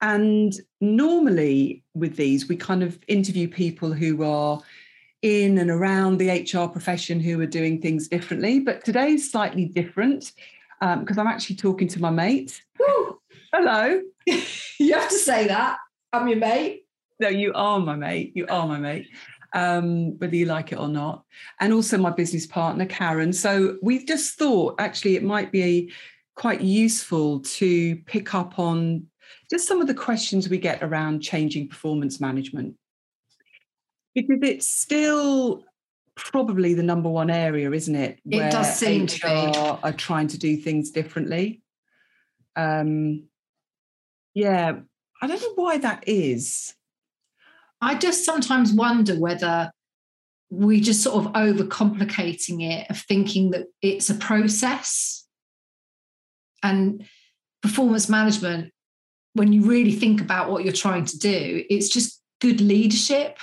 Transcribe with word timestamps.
And 0.00 0.52
normally, 0.80 1.84
with 1.94 2.16
these, 2.16 2.48
we 2.48 2.56
kind 2.56 2.82
of 2.82 2.98
interview 3.06 3.46
people 3.46 3.92
who 3.92 4.24
are 4.24 4.60
in 5.22 5.58
and 5.58 5.70
around 5.70 6.18
the 6.18 6.28
HR 6.28 6.66
profession 6.68 7.20
who 7.20 7.40
are 7.40 7.46
doing 7.46 7.80
things 7.80 8.08
differently. 8.08 8.58
But 8.58 8.84
today's 8.84 9.30
slightly 9.30 9.66
different 9.66 10.32
because 10.80 11.16
um, 11.16 11.26
I'm 11.26 11.32
actually 11.32 11.56
talking 11.56 11.86
to 11.88 12.00
my 12.00 12.10
mate. 12.10 12.64
Woo! 12.80 13.20
Hello. 13.52 14.00
you 14.26 14.92
have 14.94 15.08
to 15.08 15.18
say 15.18 15.46
that. 15.46 15.78
I'm 16.12 16.26
your 16.26 16.38
mate. 16.38 16.84
No, 17.20 17.28
you 17.28 17.52
are 17.54 17.78
my 17.78 17.94
mate. 17.94 18.32
You 18.34 18.46
are 18.48 18.66
my 18.66 18.80
mate 18.80 19.06
um, 19.54 20.18
whether 20.18 20.36
you 20.36 20.46
like 20.46 20.72
it 20.72 20.78
or 20.78 20.88
not, 20.88 21.24
and 21.60 21.72
also 21.72 21.96
my 21.96 22.10
business 22.10 22.46
partner, 22.46 22.84
Karen. 22.86 23.32
So 23.32 23.78
we've 23.82 24.06
just 24.06 24.36
thought 24.38 24.74
actually 24.78 25.16
it 25.16 25.22
might 25.22 25.52
be 25.52 25.92
quite 26.34 26.60
useful 26.60 27.40
to 27.40 27.96
pick 28.06 28.34
up 28.34 28.58
on 28.58 29.06
just 29.50 29.68
some 29.68 29.80
of 29.80 29.86
the 29.86 29.94
questions 29.94 30.48
we 30.48 30.58
get 30.58 30.82
around 30.82 31.20
changing 31.20 31.68
performance 31.68 32.20
management. 32.20 32.74
Because 34.14 34.38
it's 34.42 34.68
still 34.68 35.64
probably 36.16 36.74
the 36.74 36.82
number 36.82 37.08
one 37.08 37.30
area, 37.30 37.70
isn't 37.70 37.94
it? 37.94 38.20
It 38.28 38.50
does 38.50 38.76
seem 38.76 39.04
HR 39.04 39.06
to 39.06 39.20
be. 39.20 39.58
are 39.82 39.92
trying 39.92 40.28
to 40.28 40.38
do 40.38 40.56
things 40.56 40.90
differently. 40.90 41.62
Um, 42.56 43.24
yeah, 44.34 44.80
I 45.20 45.26
don't 45.26 45.40
know 45.40 45.54
why 45.54 45.78
that 45.78 46.04
is. 46.06 46.74
I 47.84 47.94
just 47.94 48.24
sometimes 48.24 48.72
wonder 48.72 49.14
whether 49.14 49.70
we 50.50 50.80
just 50.80 51.02
sort 51.02 51.24
of 51.24 51.32
overcomplicating 51.32 52.62
it 52.62 52.90
of 52.90 52.98
thinking 52.98 53.50
that 53.50 53.66
it's 53.82 54.08
a 54.08 54.14
process. 54.14 55.26
And 56.62 57.04
performance 57.62 58.08
management 58.08 58.72
when 59.34 59.52
you 59.52 59.62
really 59.62 59.92
think 59.92 60.20
about 60.20 60.50
what 60.50 60.64
you're 60.64 60.72
trying 60.72 61.04
to 61.06 61.18
do 61.18 61.64
it's 61.70 61.88
just 61.88 62.20
good 62.40 62.60
leadership 62.60 63.38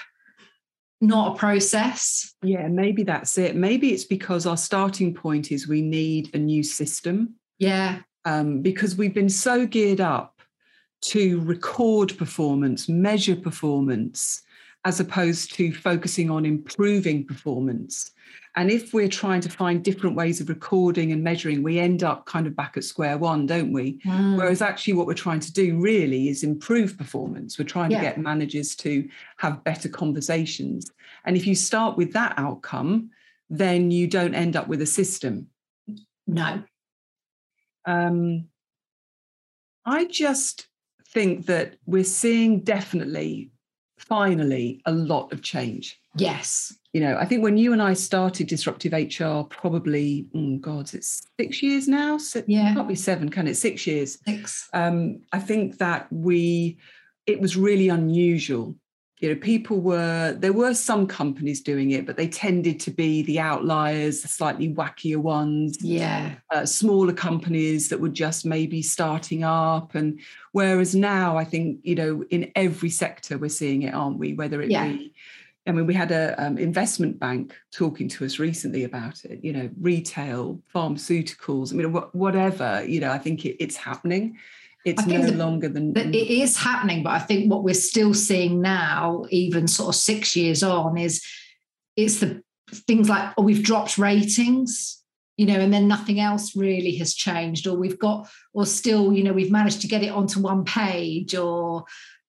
not 1.03 1.35
a 1.35 1.39
process. 1.39 2.35
Yeah 2.43 2.67
maybe 2.67 3.01
that's 3.01 3.37
it. 3.39 3.55
Maybe 3.55 3.91
it's 3.91 4.03
because 4.03 4.45
our 4.45 4.57
starting 4.57 5.13
point 5.13 5.51
is 5.51 5.67
we 5.67 5.81
need 5.81 6.33
a 6.35 6.37
new 6.37 6.61
system. 6.61 7.35
Yeah. 7.57 8.01
Um, 8.25 8.61
because 8.61 8.95
we've 8.95 9.13
been 9.13 9.29
so 9.29 9.65
geared 9.65 9.99
up 9.99 10.40
to 11.01 11.41
record 11.41 12.17
performance, 12.17 12.87
measure 12.87 13.35
performance, 13.35 14.43
as 14.85 14.99
opposed 14.99 15.53
to 15.55 15.73
focusing 15.73 16.29
on 16.29 16.45
improving 16.45 17.25
performance. 17.25 18.11
And 18.55 18.69
if 18.69 18.93
we're 18.93 19.07
trying 19.07 19.39
to 19.41 19.49
find 19.49 19.83
different 19.83 20.15
ways 20.15 20.41
of 20.41 20.49
recording 20.49 21.13
and 21.13 21.23
measuring, 21.23 21.63
we 21.63 21.79
end 21.79 22.03
up 22.03 22.25
kind 22.25 22.47
of 22.47 22.55
back 22.55 22.75
at 22.75 22.83
square 22.83 23.17
one, 23.17 23.45
don't 23.45 23.71
we? 23.71 23.99
Mm. 23.99 24.37
Whereas 24.37 24.61
actually, 24.61 24.93
what 24.93 25.07
we're 25.07 25.13
trying 25.13 25.39
to 25.41 25.53
do 25.53 25.79
really 25.79 26.27
is 26.27 26.43
improve 26.43 26.97
performance. 26.97 27.57
We're 27.57 27.65
trying 27.65 27.91
yeah. 27.91 27.99
to 27.99 28.03
get 28.03 28.17
managers 28.17 28.75
to 28.77 29.07
have 29.37 29.63
better 29.63 29.87
conversations. 29.87 30.91
And 31.23 31.37
if 31.37 31.47
you 31.47 31.55
start 31.55 31.95
with 31.95 32.11
that 32.13 32.33
outcome, 32.37 33.11
then 33.49 33.89
you 33.89 34.07
don't 34.07 34.35
end 34.35 34.57
up 34.57 34.67
with 34.67 34.81
a 34.81 34.85
system. 34.85 35.47
No. 36.27 36.63
Um, 37.85 38.47
I 39.85 40.05
just 40.05 40.67
think 41.13 41.45
that 41.47 41.75
we're 41.85 42.03
seeing 42.03 42.61
definitely, 42.61 43.51
finally, 43.97 44.81
a 44.85 44.91
lot 44.91 45.31
of 45.33 45.41
change. 45.41 45.99
Yes. 46.15 46.75
You 46.93 47.01
know, 47.01 47.17
I 47.17 47.25
think 47.25 47.43
when 47.43 47.57
you 47.57 47.71
and 47.71 47.81
I 47.81 47.93
started 47.93 48.47
Disruptive 48.47 48.91
HR, 48.91 49.43
probably, 49.43 50.27
oh 50.35 50.57
God, 50.57 50.93
it's 50.93 51.21
six 51.39 51.63
years 51.63 51.87
now. 51.87 52.17
So 52.17 52.43
yeah. 52.47 52.73
Can't 52.73 52.87
be 52.87 52.95
seven, 52.95 53.29
can 53.29 53.47
it? 53.47 53.55
Six 53.55 53.87
years. 53.87 54.17
Six. 54.27 54.69
Um, 54.73 55.21
I 55.31 55.39
think 55.39 55.77
that 55.77 56.11
we, 56.11 56.77
it 57.25 57.39
was 57.39 57.55
really 57.55 57.89
unusual 57.89 58.75
you 59.21 59.29
know 59.29 59.35
people 59.35 59.79
were 59.79 60.35
there 60.37 60.51
were 60.51 60.73
some 60.73 61.07
companies 61.07 61.61
doing 61.61 61.91
it 61.91 62.05
but 62.05 62.17
they 62.17 62.27
tended 62.27 62.79
to 62.79 62.91
be 62.91 63.21
the 63.21 63.39
outliers 63.39 64.21
the 64.21 64.27
slightly 64.27 64.73
wackier 64.73 65.17
ones 65.17 65.77
yeah 65.81 66.33
uh, 66.49 66.65
smaller 66.65 67.13
companies 67.13 67.89
that 67.89 68.01
were 68.01 68.09
just 68.09 68.45
maybe 68.45 68.81
starting 68.81 69.43
up 69.43 69.95
and 69.95 70.19
whereas 70.51 70.95
now 70.95 71.37
i 71.37 71.43
think 71.43 71.79
you 71.83 71.95
know 71.95 72.23
in 72.31 72.51
every 72.55 72.89
sector 72.89 73.37
we're 73.37 73.49
seeing 73.49 73.83
it 73.83 73.93
aren't 73.93 74.17
we 74.17 74.33
whether 74.33 74.61
it 74.61 74.69
yeah. 74.69 74.87
be 74.87 75.13
I 75.67 75.71
mean, 75.73 75.85
we 75.85 75.93
had 75.93 76.11
an 76.11 76.33
um, 76.39 76.57
investment 76.57 77.19
bank 77.19 77.55
talking 77.71 78.09
to 78.09 78.25
us 78.25 78.39
recently 78.39 78.83
about 78.83 79.23
it. 79.25 79.43
You 79.43 79.53
know, 79.53 79.69
retail, 79.79 80.59
pharmaceuticals. 80.73 81.71
I 81.71 81.75
mean, 81.75 81.93
wh- 81.93 82.15
whatever. 82.15 82.83
You 82.83 82.99
know, 82.99 83.11
I 83.11 83.19
think 83.19 83.45
it, 83.45 83.63
it's 83.63 83.75
happening 83.75 84.39
it's 84.85 85.05
no 85.05 85.21
that, 85.21 85.35
longer 85.35 85.69
than 85.69 85.95
it 85.95 86.15
is 86.15 86.57
happening 86.57 87.03
but 87.03 87.11
i 87.11 87.19
think 87.19 87.49
what 87.51 87.63
we're 87.63 87.73
still 87.73 88.13
seeing 88.13 88.61
now 88.61 89.23
even 89.29 89.67
sort 89.67 89.89
of 89.89 89.95
six 89.95 90.35
years 90.35 90.63
on 90.63 90.97
is 90.97 91.23
it's 91.95 92.19
the 92.19 92.41
things 92.71 93.09
like 93.09 93.33
oh 93.37 93.43
we've 93.43 93.63
dropped 93.63 93.97
ratings 93.97 95.01
you 95.37 95.45
know 95.45 95.59
and 95.59 95.73
then 95.73 95.87
nothing 95.87 96.19
else 96.19 96.55
really 96.55 96.95
has 96.95 97.13
changed 97.13 97.67
or 97.67 97.75
we've 97.75 97.99
got 97.99 98.29
or 98.53 98.65
still 98.65 99.13
you 99.13 99.23
know 99.23 99.33
we've 99.33 99.51
managed 99.51 99.81
to 99.81 99.87
get 99.87 100.03
it 100.03 100.11
onto 100.11 100.39
one 100.39 100.63
page 100.63 101.35
or 101.35 101.83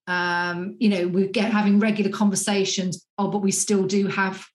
um 0.07 0.77
you 0.79 0.89
know 0.89 1.07
we're 1.09 1.29
get 1.29 1.53
having 1.53 1.79
regular 1.79 2.11
conversations 2.11 3.07
oh 3.19 3.29
but 3.29 3.39
we 3.39 3.51
still 3.51 3.85
do 3.85 4.09
have 4.09 4.47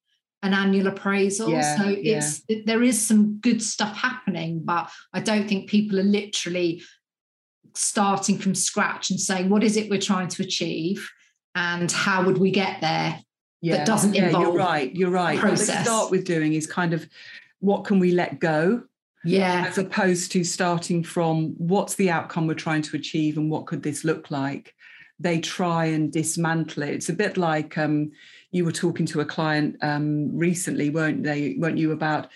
an 0.44 0.53
annual 0.53 0.88
appraisal 0.88 1.50
yeah, 1.50 1.78
so 1.78 1.84
it's 1.88 2.44
yeah. 2.47 2.59
there 2.66 2.84
is 2.84 3.02
some 3.02 3.40
good 3.40 3.62
stuff 3.62 3.96
happening 3.96 4.62
but 4.64 4.90
i 5.14 5.19
don't 5.19 5.47
think 5.47 5.69
people 5.69 6.00
are 6.00 6.03
literally 6.03 6.81
starting 7.78 8.38
from 8.38 8.56
scratch 8.56 9.10
and 9.10 9.20
saying 9.20 9.50
what 9.50 9.64
is 9.64 9.78
it 9.78 9.90
we're 9.90 10.00
trying 10.00 10.28
to 10.30 10.44
achieve? 10.44 11.10
And 11.56 11.92
how 11.92 12.24
would 12.24 12.38
we 12.38 12.52
get 12.52 12.82
there 12.82 13.20
yeah, 13.62 13.78
that 13.78 13.88
doesn't 13.88 14.14
yeah, 14.14 14.28
involve 14.28 14.44
you're 14.44 14.54
right 14.54 14.96
you're 14.96 15.10
right. 15.10 15.40
Process. 15.40 15.68
what 15.68 15.78
they 15.78 15.84
start 15.84 16.12
with 16.12 16.26
doing 16.26 16.54
is 16.54 16.68
kind 16.68 16.94
of 16.94 17.08
what 17.60 17.86
can 17.86 18.00
we 18.00 18.12
let 18.12 18.40
go? 18.40 18.84
Yeah. 19.24 19.66
As 19.68 19.78
opposed 19.78 20.32
to 20.34 20.44
starting 20.44 21.04
from 21.04 21.56
what's 21.58 21.96
the 21.96 22.10
outcome 22.10 22.48
we're 22.48 22.54
trying 22.54 22.84
to 22.84 22.96
achieve 22.96 23.38
and 23.38 23.50
what 23.50 23.66
could 23.66 23.84
this 23.84 24.04
look 24.04 24.30
like? 24.30 24.74
They 25.20 25.40
try 25.40 25.86
and 25.86 26.12
dismantle 26.14 26.84
it. 26.84 26.94
It's 26.94 27.09
a 27.09 27.14
bit 27.14 27.36
like 27.36 27.78
um, 27.78 28.12
you 28.52 28.64
were 28.64 28.72
talking 28.72 29.08
to 29.08 29.22
a 29.22 29.26
client 29.26 29.76
um, 29.82 30.38
recently 30.38 30.92
weren't 30.92 31.24
they 31.24 31.56
weren't 31.58 31.80
you 31.80 31.92
about 31.92 32.30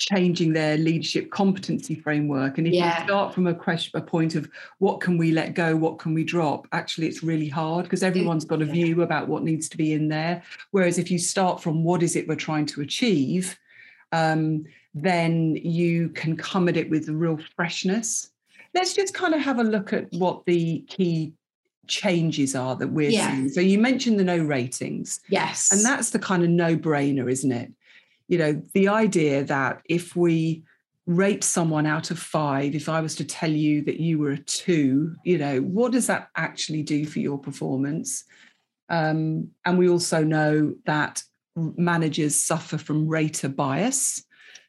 changing 0.00 0.52
their 0.52 0.76
leadership 0.78 1.30
competency 1.30 1.94
framework. 1.94 2.58
And 2.58 2.66
if 2.66 2.72
yeah. 2.72 2.98
you 2.98 3.04
start 3.04 3.34
from 3.34 3.46
a 3.46 3.54
question, 3.54 4.00
a 4.00 4.02
point 4.02 4.34
of 4.34 4.50
what 4.78 5.00
can 5.00 5.18
we 5.18 5.30
let 5.30 5.54
go, 5.54 5.76
what 5.76 5.98
can 5.98 6.14
we 6.14 6.24
drop, 6.24 6.66
actually 6.72 7.06
it's 7.06 7.22
really 7.22 7.48
hard 7.48 7.84
because 7.84 8.02
everyone's 8.02 8.46
got 8.46 8.62
a 8.62 8.64
view 8.64 9.02
about 9.02 9.28
what 9.28 9.44
needs 9.44 9.68
to 9.68 9.76
be 9.76 9.92
in 9.92 10.08
there. 10.08 10.42
Whereas 10.72 10.98
if 10.98 11.10
you 11.10 11.18
start 11.18 11.62
from 11.62 11.84
what 11.84 12.02
is 12.02 12.16
it 12.16 12.26
we're 12.26 12.34
trying 12.34 12.66
to 12.66 12.80
achieve, 12.80 13.58
um, 14.10 14.64
then 14.94 15.54
you 15.56 16.08
can 16.08 16.36
come 16.36 16.68
at 16.68 16.76
it 16.76 16.90
with 16.90 17.08
a 17.08 17.12
real 17.12 17.38
freshness. 17.54 18.30
Let's 18.74 18.94
just 18.94 19.14
kind 19.14 19.34
of 19.34 19.40
have 19.42 19.58
a 19.58 19.64
look 19.64 19.92
at 19.92 20.10
what 20.12 20.46
the 20.46 20.80
key 20.88 21.34
changes 21.86 22.54
are 22.54 22.74
that 22.76 22.88
we're 22.88 23.10
yeah. 23.10 23.30
seeing. 23.30 23.48
So 23.50 23.60
you 23.60 23.78
mentioned 23.78 24.18
the 24.18 24.24
no 24.24 24.38
ratings. 24.38 25.20
Yes. 25.28 25.70
And 25.72 25.84
that's 25.84 26.10
the 26.10 26.18
kind 26.18 26.42
of 26.42 26.48
no-brainer, 26.48 27.30
isn't 27.30 27.52
it? 27.52 27.72
You 28.30 28.38
know, 28.38 28.62
the 28.74 28.88
idea 28.88 29.42
that 29.42 29.82
if 29.86 30.14
we 30.14 30.62
rate 31.04 31.42
someone 31.42 31.84
out 31.84 32.12
of 32.12 32.18
five, 32.18 32.76
if 32.76 32.88
I 32.88 33.00
was 33.00 33.16
to 33.16 33.24
tell 33.24 33.50
you 33.50 33.82
that 33.82 33.98
you 33.98 34.20
were 34.20 34.30
a 34.30 34.38
two, 34.38 35.16
you 35.24 35.36
know, 35.36 35.58
what 35.58 35.90
does 35.90 36.06
that 36.06 36.28
actually 36.36 36.84
do 36.84 37.04
for 37.04 37.18
your 37.18 37.38
performance? 37.38 38.22
Um, 38.88 39.48
and 39.66 39.76
we 39.76 39.88
also 39.88 40.22
know 40.22 40.74
that 40.86 41.24
managers 41.56 42.36
suffer 42.36 42.78
from 42.78 43.08
rater 43.08 43.48
bias, 43.48 44.24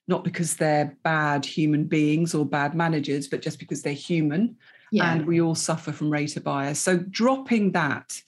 not 0.08 0.24
because 0.24 0.56
they're 0.56 0.98
bad 1.04 1.46
human 1.46 1.84
beings 1.84 2.34
or 2.34 2.44
bad 2.48 2.74
managers, 2.74 3.28
but 3.28 3.44
just 3.44 3.60
because 3.60 3.84
they're 3.84 3.94
human. 3.94 4.56
Yeah. 4.92 5.14
And 5.14 5.28
we 5.28 5.40
all 5.40 5.56
suffer 5.56 5.92
from 5.92 6.10
rater 6.10 6.42
bias. 6.42 6.80
So 6.80 6.98
dropping 6.98 7.74
that 7.74 8.20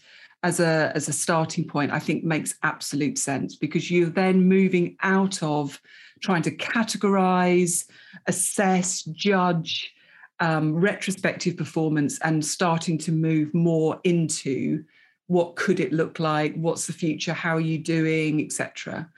as 0.43 0.59
a 0.59 0.91
as 0.93 1.07
a 1.07 1.13
starting 1.13 1.65
point 1.65 1.91
i 1.91 1.99
think 1.99 2.23
makes 2.23 2.55
absolute 2.63 3.17
sense 3.17 3.55
because 3.55 3.89
you're 3.89 4.09
then 4.09 4.47
moving 4.47 4.95
out 5.01 5.41
of 5.41 5.81
trying 6.21 6.41
to 6.41 6.55
categorize 6.55 7.85
assess 8.27 9.03
judge 9.03 9.93
um, 10.39 10.75
retrospective 10.75 11.55
performance 11.55 12.19
and 12.19 12.43
starting 12.43 12.97
to 12.97 13.11
move 13.11 13.53
more 13.53 14.01
into 14.03 14.83
what 15.27 15.55
could 15.55 15.79
it 15.79 15.93
look 15.93 16.19
like 16.19 16.53
what's 16.55 16.85
the 16.85 16.93
future 16.93 17.33
how 17.33 17.55
are 17.55 17.61
you 17.61 17.77
doing 17.77 18.43
etc 18.43 19.09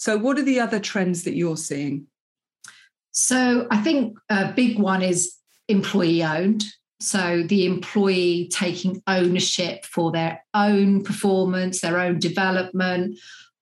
so 0.00 0.16
what 0.16 0.38
are 0.38 0.42
the 0.42 0.60
other 0.60 0.80
trends 0.80 1.24
that 1.24 1.34
you're 1.34 1.58
seeing? 1.58 2.06
So 3.12 3.66
i 3.70 3.76
think 3.78 4.18
a 4.30 4.52
big 4.52 4.78
one 4.78 5.02
is 5.02 5.34
employee 5.68 6.24
owned 6.24 6.64
so 7.00 7.42
the 7.42 7.66
employee 7.66 8.48
taking 8.52 9.02
ownership 9.06 9.84
for 9.84 10.12
their 10.12 10.44
own 10.54 11.02
performance 11.02 11.80
their 11.80 11.98
own 11.98 12.18
development 12.18 13.18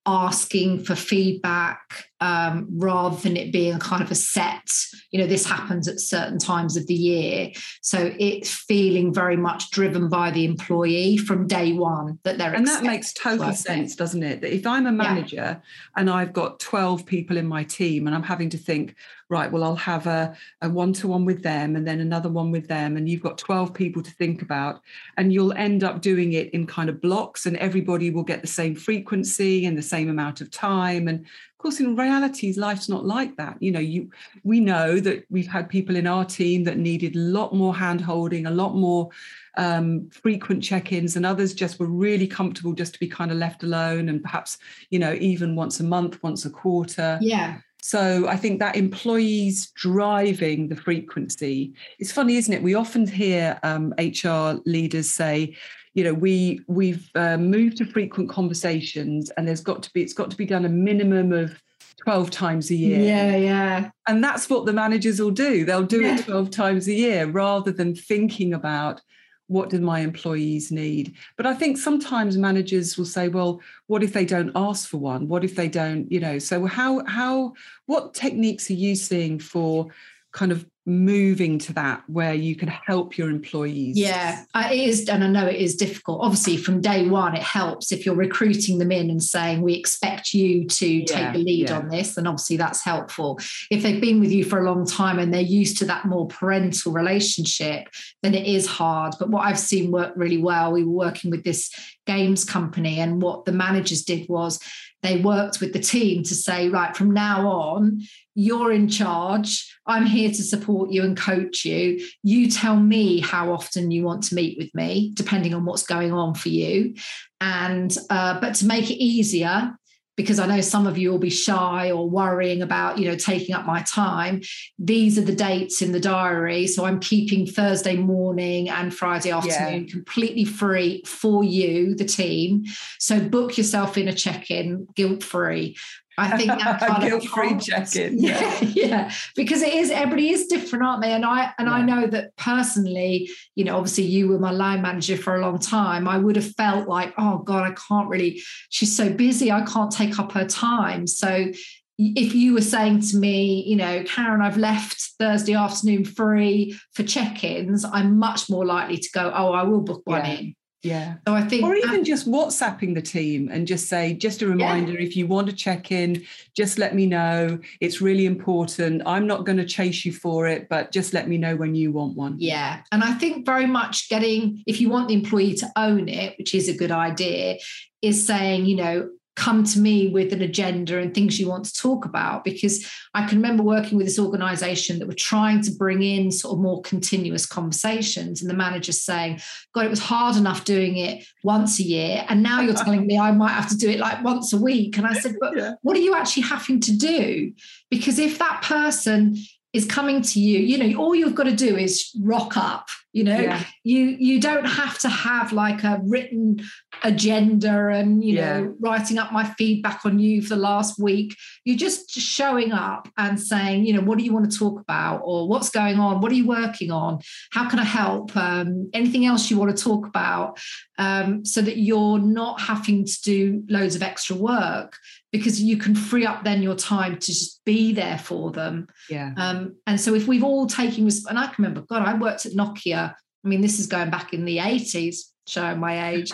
asking 0.06 0.82
for 0.82 0.94
feedback 0.94 2.07
um, 2.20 2.66
rather 2.70 3.16
than 3.16 3.36
it 3.36 3.52
being 3.52 3.78
kind 3.78 4.02
of 4.02 4.10
a 4.10 4.14
set, 4.14 4.68
you 5.10 5.20
know, 5.20 5.26
this 5.26 5.46
happens 5.46 5.86
at 5.86 6.00
certain 6.00 6.38
times 6.38 6.76
of 6.76 6.86
the 6.86 6.94
year. 6.94 7.50
So 7.80 8.12
it's 8.18 8.50
feeling 8.50 9.14
very 9.14 9.36
much 9.36 9.70
driven 9.70 10.08
by 10.08 10.30
the 10.30 10.44
employee 10.44 11.16
from 11.16 11.46
day 11.46 11.72
one 11.72 12.18
that 12.24 12.38
they're 12.38 12.54
And 12.54 12.66
that 12.66 12.82
makes 12.82 13.12
total 13.12 13.52
sense, 13.52 13.94
doesn't 13.94 14.22
it? 14.22 14.40
That 14.40 14.54
if 14.54 14.66
I'm 14.66 14.86
a 14.86 14.92
manager 14.92 15.36
yeah. 15.36 15.56
and 15.96 16.10
I've 16.10 16.32
got 16.32 16.60
12 16.60 17.06
people 17.06 17.36
in 17.36 17.46
my 17.46 17.64
team 17.64 18.06
and 18.06 18.16
I'm 18.16 18.22
having 18.22 18.50
to 18.50 18.58
think, 18.58 18.96
right, 19.30 19.50
well, 19.52 19.62
I'll 19.62 19.76
have 19.76 20.06
a, 20.06 20.34
a 20.62 20.70
one-to-one 20.70 21.24
with 21.24 21.42
them 21.42 21.76
and 21.76 21.86
then 21.86 22.00
another 22.00 22.28
one 22.28 22.50
with 22.50 22.68
them, 22.68 22.96
and 22.96 23.08
you've 23.08 23.22
got 23.22 23.38
12 23.38 23.74
people 23.74 24.02
to 24.02 24.10
think 24.12 24.42
about, 24.42 24.80
and 25.16 25.32
you'll 25.32 25.52
end 25.52 25.84
up 25.84 26.00
doing 26.00 26.32
it 26.32 26.50
in 26.50 26.66
kind 26.66 26.88
of 26.88 27.00
blocks, 27.00 27.46
and 27.46 27.56
everybody 27.58 28.10
will 28.10 28.22
get 28.22 28.40
the 28.40 28.48
same 28.48 28.74
frequency 28.74 29.66
and 29.66 29.76
the 29.76 29.82
same 29.82 30.08
amount 30.08 30.40
of 30.40 30.50
time. 30.50 31.08
And 31.08 31.26
course, 31.58 31.80
in 31.80 31.96
reality, 31.96 32.52
life's 32.54 32.88
not 32.88 33.04
like 33.04 33.36
that. 33.36 33.56
You 33.60 33.72
know, 33.72 33.80
you 33.80 34.10
we 34.44 34.60
know 34.60 35.00
that 35.00 35.24
we've 35.30 35.46
had 35.46 35.68
people 35.68 35.96
in 35.96 36.06
our 36.06 36.24
team 36.24 36.64
that 36.64 36.78
needed 36.78 37.16
a 37.16 37.18
lot 37.18 37.54
more 37.54 37.74
hand 37.74 38.00
holding, 38.00 38.46
a 38.46 38.50
lot 38.50 38.74
more 38.74 39.10
um, 39.56 40.08
frequent 40.10 40.62
check-ins, 40.62 41.16
and 41.16 41.26
others 41.26 41.54
just 41.54 41.78
were 41.78 41.86
really 41.86 42.26
comfortable 42.26 42.72
just 42.72 42.94
to 42.94 43.00
be 43.00 43.08
kind 43.08 43.30
of 43.30 43.38
left 43.38 43.62
alone, 43.62 44.08
and 44.08 44.22
perhaps 44.22 44.58
you 44.90 44.98
know 44.98 45.14
even 45.14 45.56
once 45.56 45.80
a 45.80 45.84
month, 45.84 46.22
once 46.22 46.44
a 46.44 46.50
quarter. 46.50 47.18
Yeah. 47.20 47.58
So 47.80 48.26
I 48.26 48.36
think 48.36 48.58
that 48.58 48.76
employees 48.76 49.70
driving 49.70 50.68
the 50.68 50.76
frequency. 50.76 51.74
It's 51.98 52.12
funny, 52.12 52.36
isn't 52.36 52.52
it? 52.52 52.62
We 52.62 52.74
often 52.74 53.06
hear 53.06 53.58
um, 53.62 53.94
HR 53.98 54.60
leaders 54.66 55.10
say, 55.10 55.56
you 55.94 56.04
know 56.04 56.14
we 56.14 56.60
we've 56.68 57.10
uh, 57.16 57.36
moved 57.36 57.78
to 57.78 57.84
frequent 57.84 58.30
conversations 58.30 59.30
and 59.30 59.48
there's 59.48 59.60
got 59.60 59.82
to 59.82 59.90
be 59.92 60.00
it's 60.00 60.12
got 60.12 60.30
to 60.30 60.36
be 60.36 60.46
done 60.46 60.64
a 60.64 60.68
minimum 60.68 61.32
of 61.32 61.60
12 62.04 62.30
times 62.30 62.70
a 62.70 62.74
year 62.76 63.00
yeah 63.00 63.36
yeah 63.36 63.90
and 64.06 64.22
that's 64.22 64.48
what 64.48 64.64
the 64.64 64.72
managers 64.72 65.20
will 65.20 65.32
do 65.32 65.64
they'll 65.64 65.82
do 65.82 66.02
yeah. 66.02 66.14
it 66.16 66.24
12 66.24 66.50
times 66.50 66.86
a 66.86 66.92
year 66.92 67.26
rather 67.26 67.72
than 67.72 67.96
thinking 67.96 68.54
about 68.54 69.00
what 69.48 69.70
do 69.70 69.80
my 69.80 70.00
employees 70.00 70.70
need? 70.70 71.14
But 71.36 71.46
i 71.46 71.54
think 71.54 71.76
sometimes 71.76 72.36
managers 72.36 72.96
will 72.96 73.04
say 73.04 73.28
well 73.28 73.60
what 73.86 74.02
if 74.02 74.12
they 74.12 74.24
don't 74.24 74.52
ask 74.54 74.88
for 74.88 74.98
one? 74.98 75.28
What 75.28 75.44
if 75.44 75.56
they 75.56 75.68
don't 75.68 76.10
you 76.12 76.20
know? 76.20 76.38
So 76.38 76.66
how 76.66 77.04
how 77.06 77.54
what 77.86 78.14
techniques 78.14 78.70
are 78.70 78.74
you 78.74 78.94
seeing 78.94 79.38
for 79.40 79.88
kind 80.32 80.52
of 80.52 80.66
moving 80.88 81.58
to 81.58 81.72
that 81.74 82.02
where 82.06 82.34
you 82.34 82.56
can 82.56 82.68
help 82.68 83.18
your 83.18 83.30
employees. 83.30 83.98
Yeah 83.98 84.44
it 84.56 84.78
is 84.78 85.08
and 85.08 85.24
i 85.24 85.26
know 85.26 85.46
it 85.46 85.56
is 85.56 85.76
difficult. 85.76 86.20
Obviously 86.22 86.56
from 86.56 86.80
day 86.80 87.08
one 87.08 87.34
it 87.34 87.42
helps 87.42 87.92
if 87.92 88.04
you're 88.04 88.14
recruiting 88.14 88.78
them 88.78 88.92
in 88.92 89.10
and 89.10 89.22
saying 89.22 89.62
we 89.62 89.74
expect 89.74 90.34
you 90.34 90.66
to 90.66 90.86
yeah, 90.86 91.04
take 91.06 91.32
the 91.32 91.38
lead 91.38 91.68
yeah. 91.68 91.78
on 91.78 91.88
this 91.88 92.14
then 92.14 92.26
obviously 92.26 92.56
that's 92.56 92.82
helpful. 92.82 93.38
If 93.70 93.82
they've 93.82 94.00
been 94.00 94.20
with 94.20 94.32
you 94.32 94.44
for 94.44 94.58
a 94.60 94.64
long 94.64 94.86
time 94.86 95.18
and 95.18 95.32
they're 95.32 95.40
used 95.40 95.78
to 95.78 95.84
that 95.86 96.06
more 96.06 96.26
parental 96.26 96.92
relationship 96.92 97.88
then 98.22 98.34
it 98.34 98.46
is 98.46 98.66
hard. 98.66 99.14
But 99.18 99.30
what 99.30 99.44
i've 99.44 99.58
seen 99.58 99.90
work 99.90 100.12
really 100.16 100.38
well 100.38 100.72
we 100.72 100.84
were 100.84 100.90
working 100.90 101.30
with 101.30 101.44
this 101.44 101.70
games 102.06 102.44
company 102.44 103.00
and 103.00 103.20
what 103.20 103.44
the 103.44 103.52
managers 103.52 104.02
did 104.02 104.28
was 104.28 104.58
they 105.02 105.18
worked 105.18 105.60
with 105.60 105.72
the 105.72 105.78
team 105.78 106.22
to 106.24 106.34
say, 106.34 106.68
right, 106.68 106.96
from 106.96 107.12
now 107.12 107.48
on, 107.48 108.00
you're 108.34 108.72
in 108.72 108.88
charge. 108.88 109.72
I'm 109.86 110.06
here 110.06 110.28
to 110.28 110.42
support 110.42 110.90
you 110.90 111.02
and 111.02 111.16
coach 111.16 111.64
you. 111.64 112.04
You 112.22 112.50
tell 112.50 112.76
me 112.76 113.20
how 113.20 113.52
often 113.52 113.90
you 113.90 114.02
want 114.02 114.24
to 114.24 114.34
meet 114.34 114.58
with 114.58 114.74
me, 114.74 115.12
depending 115.14 115.54
on 115.54 115.64
what's 115.64 115.84
going 115.84 116.12
on 116.12 116.34
for 116.34 116.48
you. 116.48 116.94
And, 117.40 117.96
uh, 118.10 118.40
but 118.40 118.56
to 118.56 118.66
make 118.66 118.90
it 118.90 119.02
easier, 119.02 119.77
because 120.18 120.40
I 120.40 120.46
know 120.46 120.60
some 120.60 120.88
of 120.88 120.98
you 120.98 121.12
will 121.12 121.20
be 121.20 121.30
shy 121.30 121.92
or 121.92 122.10
worrying 122.10 122.60
about, 122.60 122.98
you 122.98 123.08
know, 123.08 123.14
taking 123.14 123.54
up 123.54 123.64
my 123.64 123.82
time. 123.82 124.42
These 124.76 125.16
are 125.16 125.22
the 125.22 125.34
dates 125.34 125.80
in 125.80 125.92
the 125.92 126.00
diary. 126.00 126.66
So 126.66 126.84
I'm 126.84 126.98
keeping 126.98 127.46
Thursday 127.46 127.94
morning 127.94 128.68
and 128.68 128.92
Friday 128.92 129.30
afternoon 129.30 129.86
yeah. 129.86 129.92
completely 129.92 130.44
free 130.44 131.04
for 131.06 131.44
you, 131.44 131.94
the 131.94 132.04
team. 132.04 132.64
So 132.98 133.20
book 133.20 133.56
yourself 133.56 133.96
in 133.96 134.08
a 134.08 134.12
check-in 134.12 134.88
guilt 134.96 135.22
free. 135.22 135.76
I 136.18 136.36
think 136.36 136.50
that 136.50 136.80
kind 136.80 137.02
guilt-free 137.02 137.58
check-in. 137.58 138.18
Yeah, 138.28 138.60
yeah, 138.60 139.12
because 139.36 139.62
it 139.62 139.72
is 139.72 139.90
everybody 139.90 140.30
is 140.30 140.46
different, 140.46 140.84
aren't 140.84 141.02
they? 141.02 141.12
And 141.12 141.24
I 141.24 141.52
and 141.58 141.68
yeah. 141.68 141.74
I 141.74 141.82
know 141.82 142.06
that 142.08 142.36
personally, 142.36 143.30
you 143.54 143.64
know, 143.64 143.76
obviously 143.76 144.04
you 144.04 144.28
were 144.28 144.38
my 144.38 144.50
line 144.50 144.82
manager 144.82 145.16
for 145.16 145.36
a 145.36 145.40
long 145.40 145.58
time. 145.58 146.08
I 146.08 146.18
would 146.18 146.36
have 146.36 146.52
felt 146.56 146.88
like, 146.88 147.14
oh 147.16 147.38
God, 147.38 147.70
I 147.70 147.74
can't 147.74 148.08
really. 148.08 148.42
She's 148.70 148.94
so 148.94 149.10
busy, 149.10 149.52
I 149.52 149.62
can't 149.62 149.90
take 149.90 150.18
up 150.18 150.32
her 150.32 150.44
time. 150.44 151.06
So 151.06 151.52
if 151.98 152.34
you 152.34 152.54
were 152.54 152.60
saying 152.60 153.00
to 153.00 153.16
me, 153.16 153.64
you 153.66 153.76
know, 153.76 154.04
Karen, 154.04 154.40
I've 154.40 154.56
left 154.56 155.00
Thursday 155.18 155.54
afternoon 155.54 156.04
free 156.04 156.78
for 156.92 157.02
check-ins, 157.02 157.84
I'm 157.84 158.18
much 158.18 158.48
more 158.48 158.64
likely 158.64 158.98
to 158.98 159.08
go, 159.12 159.32
oh, 159.34 159.52
I 159.52 159.64
will 159.64 159.80
book 159.80 160.02
one 160.04 160.24
yeah. 160.24 160.32
in. 160.32 160.54
Yeah. 160.82 161.16
So 161.26 161.34
I 161.34 161.42
think, 161.42 161.64
or 161.64 161.74
even 161.74 162.04
just 162.04 162.30
WhatsApping 162.30 162.94
the 162.94 163.02
team 163.02 163.48
and 163.50 163.66
just 163.66 163.88
say, 163.88 164.14
just 164.14 164.42
a 164.42 164.46
reminder, 164.46 164.92
yeah. 164.92 165.00
if 165.00 165.16
you 165.16 165.26
want 165.26 165.48
to 165.48 165.52
check 165.52 165.90
in, 165.90 166.22
just 166.56 166.78
let 166.78 166.94
me 166.94 167.06
know. 167.06 167.58
It's 167.80 168.00
really 168.00 168.26
important. 168.26 169.02
I'm 169.04 169.26
not 169.26 169.44
going 169.44 169.58
to 169.58 169.64
chase 169.64 170.04
you 170.04 170.12
for 170.12 170.46
it, 170.46 170.68
but 170.68 170.92
just 170.92 171.12
let 171.12 171.28
me 171.28 171.36
know 171.36 171.56
when 171.56 171.74
you 171.74 171.90
want 171.90 172.16
one. 172.16 172.36
Yeah. 172.38 172.82
And 172.92 173.02
I 173.02 173.14
think 173.14 173.44
very 173.44 173.66
much 173.66 174.08
getting, 174.08 174.62
if 174.66 174.80
you 174.80 174.88
want 174.88 175.08
the 175.08 175.14
employee 175.14 175.54
to 175.54 175.68
own 175.74 176.08
it, 176.08 176.36
which 176.38 176.54
is 176.54 176.68
a 176.68 176.76
good 176.76 176.92
idea, 176.92 177.58
is 178.00 178.24
saying, 178.24 178.66
you 178.66 178.76
know, 178.76 179.08
come 179.38 179.62
to 179.62 179.78
me 179.78 180.08
with 180.08 180.32
an 180.32 180.42
agenda 180.42 180.98
and 180.98 181.14
things 181.14 181.38
you 181.38 181.48
want 181.48 181.64
to 181.64 181.72
talk 181.72 182.04
about 182.04 182.42
because 182.42 182.84
i 183.14 183.24
can 183.24 183.38
remember 183.38 183.62
working 183.62 183.96
with 183.96 184.04
this 184.04 184.18
organization 184.18 184.98
that 184.98 185.06
were 185.06 185.14
trying 185.14 185.62
to 185.62 185.70
bring 185.70 186.02
in 186.02 186.32
sort 186.32 186.54
of 186.54 186.60
more 186.60 186.82
continuous 186.82 187.46
conversations 187.46 188.42
and 188.42 188.50
the 188.50 188.54
manager 188.54 188.90
saying 188.90 189.40
god 189.72 189.86
it 189.86 189.90
was 189.90 190.00
hard 190.00 190.34
enough 190.34 190.64
doing 190.64 190.96
it 190.96 191.24
once 191.44 191.78
a 191.78 191.84
year 191.84 192.26
and 192.28 192.42
now 192.42 192.60
you're 192.60 192.74
telling 192.74 193.06
me 193.06 193.16
i 193.16 193.30
might 193.30 193.52
have 193.52 193.68
to 193.68 193.76
do 193.76 193.88
it 193.88 194.00
like 194.00 194.24
once 194.24 194.52
a 194.52 194.58
week 194.58 194.98
and 194.98 195.06
i 195.06 195.12
said 195.12 195.36
but 195.40 195.56
yeah. 195.56 195.74
what 195.82 195.96
are 195.96 196.00
you 196.00 196.16
actually 196.16 196.42
having 196.42 196.80
to 196.80 196.96
do 196.96 197.52
because 197.90 198.18
if 198.18 198.40
that 198.40 198.60
person 198.62 199.36
is 199.72 199.84
coming 199.84 200.20
to 200.20 200.40
you 200.40 200.58
you 200.58 200.76
know 200.76 200.98
all 200.98 201.14
you've 201.14 201.36
got 201.36 201.44
to 201.44 201.54
do 201.54 201.76
is 201.76 202.10
rock 202.24 202.56
up 202.56 202.88
you 203.12 203.24
know 203.24 203.38
yeah. 203.38 203.62
you 203.84 204.16
you 204.18 204.40
don't 204.40 204.66
have 204.66 204.98
to 204.98 205.08
have 205.08 205.52
like 205.52 205.82
a 205.82 206.00
written 206.04 206.60
agenda 207.02 207.88
and 207.88 208.22
you 208.22 208.34
yeah. 208.34 208.60
know 208.60 208.74
writing 208.80 209.18
up 209.18 209.32
my 209.32 209.44
feedback 209.44 210.04
on 210.04 210.18
you 210.18 210.42
for 210.42 210.50
the 210.50 210.56
last 210.56 210.98
week 210.98 211.34
you're 211.64 211.76
just 211.76 212.10
showing 212.10 212.72
up 212.72 213.08
and 213.16 213.40
saying 213.40 213.86
you 213.86 213.92
know 213.92 214.02
what 214.02 214.18
do 214.18 214.24
you 214.24 214.32
want 214.32 214.50
to 214.50 214.58
talk 214.58 214.80
about 214.80 215.20
or 215.24 215.48
what's 215.48 215.70
going 215.70 215.98
on 215.98 216.20
what 216.20 216.30
are 216.30 216.36
you 216.36 216.46
working 216.46 216.90
on 216.90 217.18
how 217.52 217.68
can 217.68 217.78
i 217.78 217.84
help 217.84 218.36
um, 218.36 218.90
anything 218.92 219.24
else 219.24 219.50
you 219.50 219.58
want 219.58 219.74
to 219.74 219.82
talk 219.82 220.06
about 220.06 220.58
um, 220.98 221.44
so 221.44 221.62
that 221.62 221.78
you're 221.78 222.18
not 222.18 222.60
having 222.60 223.04
to 223.04 223.22
do 223.22 223.62
loads 223.68 223.94
of 223.94 224.02
extra 224.02 224.36
work 224.36 224.96
because 225.32 225.60
you 225.60 225.76
can 225.76 225.94
free 225.94 226.26
up 226.26 226.42
then 226.44 226.62
your 226.62 226.74
time 226.74 227.18
to 227.18 227.26
just 227.26 227.62
be 227.64 227.92
there 227.92 228.18
for 228.18 228.50
them. 228.50 228.88
Yeah. 229.10 229.32
Um, 229.36 229.76
and 229.86 230.00
so 230.00 230.14
if 230.14 230.26
we've 230.26 230.44
all 230.44 230.66
taken, 230.66 231.08
and 231.28 231.38
I 231.38 231.46
can 231.46 231.64
remember, 231.64 231.82
God, 231.82 232.02
I 232.02 232.14
worked 232.14 232.46
at 232.46 232.52
Nokia. 232.52 233.07
I 233.44 233.48
mean, 233.48 233.60
this 233.60 233.78
is 233.78 233.86
going 233.86 234.10
back 234.10 234.32
in 234.32 234.44
the 234.44 234.58
80s, 234.58 235.16
showing 235.46 235.78
my 235.78 236.10
age. 236.10 236.32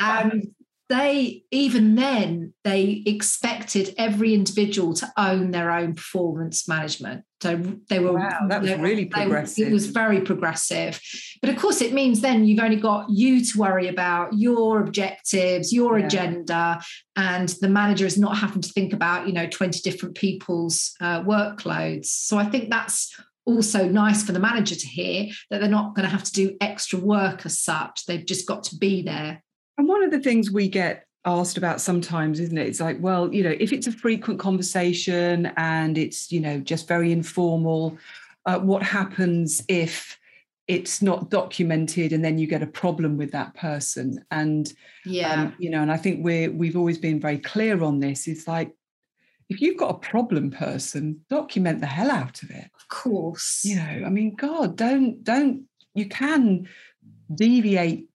and 0.00 0.48
they 0.92 1.42
even 1.50 1.94
then 1.94 2.52
they 2.64 3.02
expected 3.06 3.94
every 3.96 4.34
individual 4.34 4.92
to 4.92 5.10
own 5.16 5.50
their 5.50 5.70
own 5.70 5.94
performance 5.94 6.68
management 6.68 7.24
so 7.40 7.56
they 7.88 7.98
were 7.98 8.12
wow, 8.12 8.46
that 8.48 8.60
was 8.60 8.74
really 8.74 9.06
progressive 9.06 9.68
it 9.68 9.72
was 9.72 9.86
very 9.86 10.20
progressive 10.20 11.00
but 11.40 11.48
of 11.48 11.56
course 11.56 11.80
it 11.80 11.94
means 11.94 12.20
then 12.20 12.44
you've 12.44 12.60
only 12.60 12.76
got 12.76 13.08
you 13.08 13.42
to 13.42 13.58
worry 13.58 13.88
about 13.88 14.34
your 14.34 14.80
objectives 14.80 15.72
your 15.72 15.98
yeah. 15.98 16.04
agenda 16.04 16.82
and 17.16 17.48
the 17.62 17.68
manager 17.68 18.04
is 18.04 18.18
not 18.18 18.36
having 18.36 18.60
to 18.60 18.68
think 18.68 18.92
about 18.92 19.26
you 19.26 19.32
know 19.32 19.46
20 19.46 19.80
different 19.80 20.14
people's 20.14 20.94
uh, 21.00 21.22
workloads 21.22 22.06
so 22.06 22.36
i 22.36 22.44
think 22.44 22.68
that's 22.68 23.18
also 23.44 23.88
nice 23.88 24.22
for 24.22 24.32
the 24.32 24.38
manager 24.38 24.74
to 24.74 24.86
hear 24.86 25.28
that 25.50 25.60
they're 25.60 25.68
not 25.68 25.94
going 25.94 26.04
to 26.04 26.10
have 26.10 26.22
to 26.24 26.32
do 26.32 26.56
extra 26.60 26.98
work 26.98 27.44
as 27.44 27.58
such 27.58 28.06
they've 28.06 28.26
just 28.26 28.46
got 28.46 28.62
to 28.62 28.76
be 28.76 29.02
there 29.02 29.42
And 29.78 29.88
one 29.88 30.02
of 30.04 30.10
the 30.10 30.20
things 30.20 30.50
we 30.50 30.68
get 30.68 31.06
asked 31.24 31.56
about 31.56 31.80
sometimes, 31.80 32.40
isn't 32.40 32.58
it? 32.58 32.66
It's 32.66 32.80
like, 32.80 32.98
well, 33.00 33.32
you 33.32 33.42
know, 33.42 33.54
if 33.58 33.72
it's 33.72 33.86
a 33.86 33.92
frequent 33.92 34.40
conversation 34.40 35.52
and 35.56 35.96
it's, 35.96 36.32
you 36.32 36.40
know, 36.40 36.58
just 36.58 36.88
very 36.88 37.12
informal, 37.12 37.96
uh, 38.46 38.58
what 38.58 38.82
happens 38.82 39.62
if 39.68 40.18
it's 40.68 41.02
not 41.02 41.30
documented 41.30 42.12
and 42.12 42.24
then 42.24 42.38
you 42.38 42.46
get 42.46 42.62
a 42.62 42.66
problem 42.66 43.16
with 43.16 43.30
that 43.32 43.54
person? 43.54 44.24
And 44.30 44.72
yeah, 45.04 45.42
um, 45.42 45.54
you 45.58 45.70
know, 45.70 45.82
and 45.82 45.92
I 45.92 45.96
think 45.96 46.24
we're 46.24 46.50
we've 46.50 46.76
always 46.76 46.98
been 46.98 47.20
very 47.20 47.38
clear 47.38 47.82
on 47.82 48.00
this. 48.00 48.26
It's 48.26 48.48
like 48.48 48.72
if 49.48 49.60
you've 49.60 49.78
got 49.78 49.94
a 49.94 49.98
problem 49.98 50.50
person, 50.50 51.20
document 51.28 51.80
the 51.80 51.86
hell 51.86 52.10
out 52.10 52.42
of 52.42 52.50
it. 52.50 52.70
Course. 52.92 53.62
You 53.64 53.76
know, 53.76 54.04
I 54.04 54.10
mean, 54.10 54.34
God, 54.34 54.76
don't 54.76 55.24
don't 55.24 55.62
you 55.94 56.06
can 56.10 56.68
deviate 57.34 58.06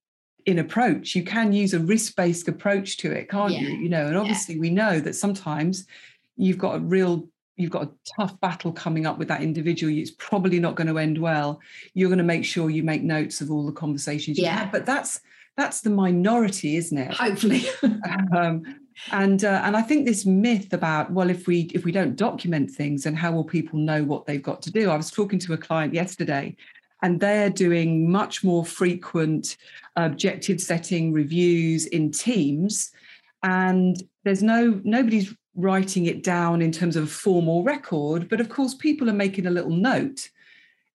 in 0.45 0.59
approach. 0.59 1.15
You 1.15 1.23
can 1.23 1.51
use 1.51 1.73
a 1.73 1.79
risk-based 1.79 2.47
approach 2.47 2.97
to 2.97 3.11
it, 3.11 3.27
can't 3.27 3.53
yeah. 3.53 3.61
you? 3.61 3.69
You 3.69 3.89
know, 3.89 4.05
and 4.05 4.15
obviously 4.15 4.53
yeah. 4.53 4.61
we 4.61 4.69
know 4.69 4.99
that 4.99 5.15
sometimes 5.15 5.87
you've 6.35 6.59
got 6.59 6.75
a 6.75 6.79
real 6.79 7.27
you've 7.55 7.71
got 7.71 7.87
a 7.87 7.91
tough 8.15 8.39
battle 8.39 8.71
coming 8.71 9.07
up 9.07 9.17
with 9.17 9.29
that 9.29 9.41
individual 9.41 9.91
it's 9.91 10.11
probably 10.11 10.59
not 10.59 10.75
going 10.75 10.85
to 10.85 10.99
end 10.99 11.17
well 11.17 11.59
you're 11.95 12.07
going 12.07 12.19
to 12.19 12.23
make 12.23 12.45
sure 12.45 12.69
you 12.69 12.83
make 12.83 13.01
notes 13.01 13.41
of 13.41 13.49
all 13.49 13.65
the 13.65 13.71
conversations 13.71 14.37
you 14.37 14.43
yeah. 14.43 14.59
have 14.59 14.71
but 14.71 14.85
that's 14.85 15.21
that's 15.55 15.81
the 15.81 15.89
minority 15.89 16.75
isn't 16.75 16.99
it 16.99 17.11
hopefully 17.11 17.63
um, 18.37 18.61
and 19.11 19.43
uh, 19.43 19.61
and 19.63 19.75
i 19.77 19.81
think 19.81 20.05
this 20.05 20.25
myth 20.25 20.73
about 20.73 21.11
well 21.11 21.29
if 21.29 21.47
we 21.47 21.69
if 21.73 21.85
we 21.85 21.91
don't 21.91 22.15
document 22.15 22.69
things 22.69 23.05
and 23.05 23.17
how 23.17 23.31
will 23.31 23.43
people 23.43 23.79
know 23.79 24.03
what 24.03 24.25
they've 24.25 24.43
got 24.43 24.61
to 24.63 24.71
do? 24.71 24.89
I 24.89 24.95
was 24.95 25.11
talking 25.11 25.39
to 25.39 25.53
a 25.53 25.57
client 25.57 25.93
yesterday 25.93 26.55
and 27.03 27.19
they're 27.19 27.49
doing 27.49 28.09
much 28.09 28.43
more 28.43 28.65
frequent 28.65 29.57
objective 29.95 30.59
setting 30.59 31.13
reviews 31.13 31.85
in 31.87 32.11
teams 32.11 32.91
and 33.43 34.01
there's 34.23 34.43
no 34.43 34.81
nobody's 34.83 35.33
writing 35.55 36.05
it 36.05 36.23
down 36.23 36.61
in 36.61 36.71
terms 36.71 36.95
of 36.95 37.03
a 37.03 37.07
formal 37.07 37.63
record 37.63 38.29
but 38.29 38.39
of 38.39 38.49
course 38.49 38.75
people 38.75 39.09
are 39.09 39.13
making 39.13 39.47
a 39.47 39.51
little 39.51 39.71
note 39.71 40.29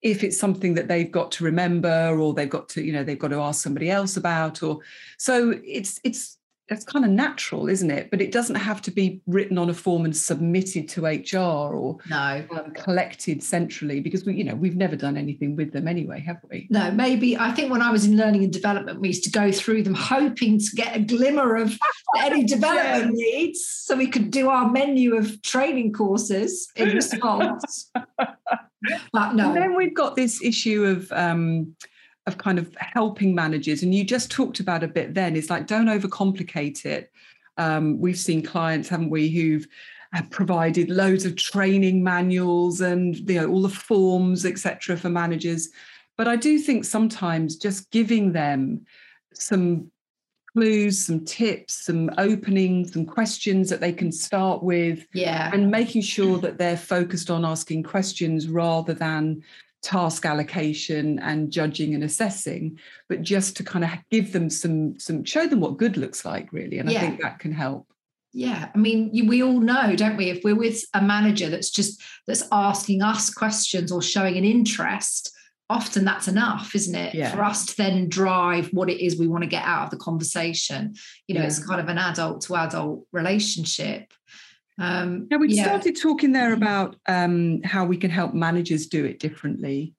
if 0.02 0.24
it's 0.24 0.36
something 0.36 0.74
that 0.74 0.88
they've 0.88 1.12
got 1.12 1.30
to 1.30 1.44
remember 1.44 2.18
or 2.18 2.34
they've 2.34 2.50
got 2.50 2.68
to 2.68 2.82
you 2.82 2.92
know 2.92 3.04
they've 3.04 3.18
got 3.18 3.28
to 3.28 3.40
ask 3.40 3.62
somebody 3.62 3.90
else 3.90 4.16
about 4.16 4.62
or 4.62 4.80
so 5.16 5.58
it's 5.64 6.00
it's 6.04 6.38
it's 6.72 6.84
kind 6.84 7.04
of 7.04 7.10
natural, 7.10 7.68
isn't 7.68 7.90
it? 7.90 8.10
But 8.10 8.20
it 8.20 8.32
doesn't 8.32 8.56
have 8.56 8.82
to 8.82 8.90
be 8.90 9.20
written 9.26 9.58
on 9.58 9.70
a 9.70 9.74
form 9.74 10.04
and 10.04 10.16
submitted 10.16 10.88
to 10.90 11.04
HR 11.06 11.74
or 11.74 11.98
no 12.08 12.44
um, 12.56 12.72
collected 12.72 13.42
centrally 13.42 14.00
because 14.00 14.24
we, 14.24 14.34
you 14.34 14.44
know, 14.44 14.54
we've 14.54 14.76
never 14.76 14.96
done 14.96 15.16
anything 15.16 15.56
with 15.56 15.72
them 15.72 15.88
anyway, 15.88 16.20
have 16.20 16.38
we? 16.50 16.66
No, 16.70 16.90
maybe 16.90 17.36
I 17.36 17.52
think 17.52 17.70
when 17.70 17.82
I 17.82 17.90
was 17.90 18.04
in 18.04 18.16
learning 18.16 18.44
and 18.44 18.52
development, 18.52 19.00
we 19.00 19.08
used 19.08 19.24
to 19.24 19.30
go 19.30 19.52
through 19.52 19.82
them 19.82 19.94
hoping 19.94 20.58
to 20.58 20.70
get 20.74 20.96
a 20.96 21.00
glimmer 21.00 21.56
of 21.56 21.78
any 22.18 22.44
development 22.56 23.14
needs, 23.14 23.64
so 23.66 23.96
we 23.96 24.06
could 24.06 24.30
do 24.30 24.48
our 24.48 24.70
menu 24.70 25.16
of 25.16 25.40
training 25.42 25.92
courses 25.92 26.68
in 26.76 26.88
response. 26.88 27.90
but 29.12 29.34
no. 29.34 29.48
And 29.48 29.56
then 29.56 29.76
we've 29.76 29.94
got 29.94 30.16
this 30.16 30.42
issue 30.42 30.84
of. 30.84 31.12
Um, 31.12 31.74
of 32.26 32.38
kind 32.38 32.58
of 32.58 32.74
helping 32.76 33.34
managers 33.34 33.82
and 33.82 33.94
you 33.94 34.04
just 34.04 34.30
talked 34.30 34.60
about 34.60 34.84
a 34.84 34.88
bit 34.88 35.14
then 35.14 35.34
is 35.34 35.50
like 35.50 35.66
don't 35.66 35.86
overcomplicate 35.86 36.84
it. 36.84 37.10
Um, 37.58 37.98
we've 38.00 38.18
seen 38.18 38.42
clients 38.42 38.88
haven't 38.88 39.10
we 39.10 39.28
who've 39.28 39.66
provided 40.30 40.90
loads 40.90 41.24
of 41.24 41.36
training 41.36 42.02
manuals 42.02 42.80
and 42.80 43.16
you 43.28 43.40
know 43.40 43.48
all 43.48 43.62
the 43.62 43.68
forms 43.68 44.44
etc 44.44 44.96
for 44.96 45.08
managers. 45.08 45.70
But 46.16 46.28
i 46.28 46.36
do 46.36 46.58
think 46.58 46.84
sometimes 46.84 47.56
just 47.56 47.90
giving 47.90 48.32
them 48.32 48.86
some 49.34 49.90
clues 50.52 51.06
some 51.06 51.24
tips 51.24 51.86
some 51.86 52.10
openings 52.18 52.92
some 52.92 53.06
questions 53.06 53.70
that 53.70 53.80
they 53.80 53.92
can 53.92 54.12
start 54.12 54.62
with 54.62 55.06
yeah. 55.14 55.50
and 55.52 55.70
making 55.70 56.02
sure 56.02 56.38
that 56.38 56.58
they're 56.58 56.76
focused 56.76 57.30
on 57.30 57.44
asking 57.44 57.82
questions 57.82 58.48
rather 58.48 58.92
than 58.92 59.42
task 59.82 60.24
allocation 60.24 61.18
and 61.18 61.50
judging 61.50 61.94
and 61.94 62.04
assessing 62.04 62.78
but 63.08 63.22
just 63.22 63.56
to 63.56 63.64
kind 63.64 63.84
of 63.84 63.90
give 64.10 64.32
them 64.32 64.48
some 64.48 64.98
some 64.98 65.24
show 65.24 65.46
them 65.46 65.60
what 65.60 65.76
good 65.76 65.96
looks 65.96 66.24
like 66.24 66.52
really 66.52 66.78
and 66.78 66.90
yeah. 66.90 66.98
i 66.98 67.00
think 67.00 67.20
that 67.20 67.38
can 67.40 67.52
help 67.52 67.86
yeah 68.32 68.68
i 68.74 68.78
mean 68.78 69.10
we 69.26 69.42
all 69.42 69.58
know 69.58 69.94
don't 69.96 70.16
we 70.16 70.30
if 70.30 70.42
we're 70.44 70.54
with 70.54 70.84
a 70.94 71.02
manager 71.02 71.50
that's 71.50 71.70
just 71.70 72.00
that's 72.26 72.44
asking 72.52 73.02
us 73.02 73.28
questions 73.28 73.90
or 73.90 74.00
showing 74.00 74.36
an 74.36 74.44
interest 74.44 75.32
often 75.68 76.04
that's 76.04 76.28
enough 76.28 76.74
isn't 76.74 76.94
it 76.94 77.14
yeah. 77.14 77.34
for 77.34 77.42
us 77.42 77.66
to 77.66 77.76
then 77.76 78.08
drive 78.08 78.68
what 78.68 78.88
it 78.88 79.04
is 79.04 79.18
we 79.18 79.26
want 79.26 79.42
to 79.42 79.48
get 79.48 79.64
out 79.64 79.84
of 79.84 79.90
the 79.90 79.96
conversation 79.96 80.94
you 81.26 81.34
know 81.34 81.40
yeah. 81.40 81.46
it's 81.46 81.64
kind 81.64 81.80
of 81.80 81.88
an 81.88 81.98
adult 81.98 82.40
to 82.42 82.54
adult 82.54 83.04
relationship 83.10 84.12
um, 84.78 85.28
now 85.30 85.38
we 85.38 85.48
yeah. 85.48 85.64
started 85.64 86.00
talking 86.00 86.32
there 86.32 86.52
about 86.52 86.96
um, 87.06 87.62
how 87.62 87.84
we 87.84 87.96
can 87.96 88.10
help 88.10 88.34
managers 88.34 88.86
do 88.86 89.04
it 89.04 89.18
differently. 89.18 89.94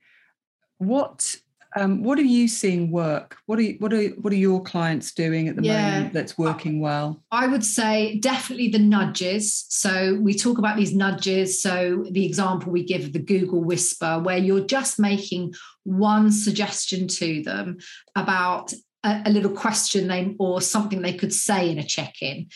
What 0.78 1.38
um, 1.76 2.04
what 2.04 2.20
are 2.20 2.24
you 2.24 2.48
seeing 2.48 2.92
work? 2.92 3.38
What 3.46 3.58
are 3.58 3.64
you, 3.64 3.78
what 3.80 3.94
are 3.94 4.04
what 4.10 4.32
are 4.34 4.38
your 4.38 4.62
clients 4.62 5.14
doing 5.14 5.48
at 5.48 5.56
the 5.56 5.64
yeah. 5.64 5.92
moment 5.92 6.14
that's 6.14 6.38
working 6.38 6.80
well? 6.80 7.24
I 7.32 7.48
would 7.48 7.64
say 7.64 8.20
definitely 8.20 8.70
the 8.70 8.80
nudges. 8.80 9.66
So 9.70 10.16
we 10.22 10.36
talk 10.36 10.58
about 10.58 10.78
these 10.78 10.94
nudges. 10.94 11.62
So 11.62 12.06
the 12.12 12.26
example 12.26 12.72
we 12.72 12.84
give 12.84 13.06
of 13.06 13.14
the 13.14 13.20
Google 13.20 13.64
Whisper, 13.64 14.20
where 14.20 14.38
you're 14.38 14.66
just 14.66 15.00
making 15.00 15.54
one 15.84 16.32
suggestion 16.32 17.08
to 17.08 17.42
them 17.44 17.78
about 18.16 18.74
a, 19.04 19.24
a 19.26 19.32
little 19.32 19.52
question 19.52 20.08
they 20.08 20.36
or 20.40 20.62
something 20.62 21.02
they 21.02 21.14
could 21.14 21.34
say 21.34 21.70
in 21.70 21.80
a 21.80 21.84
check-in. 21.84 22.48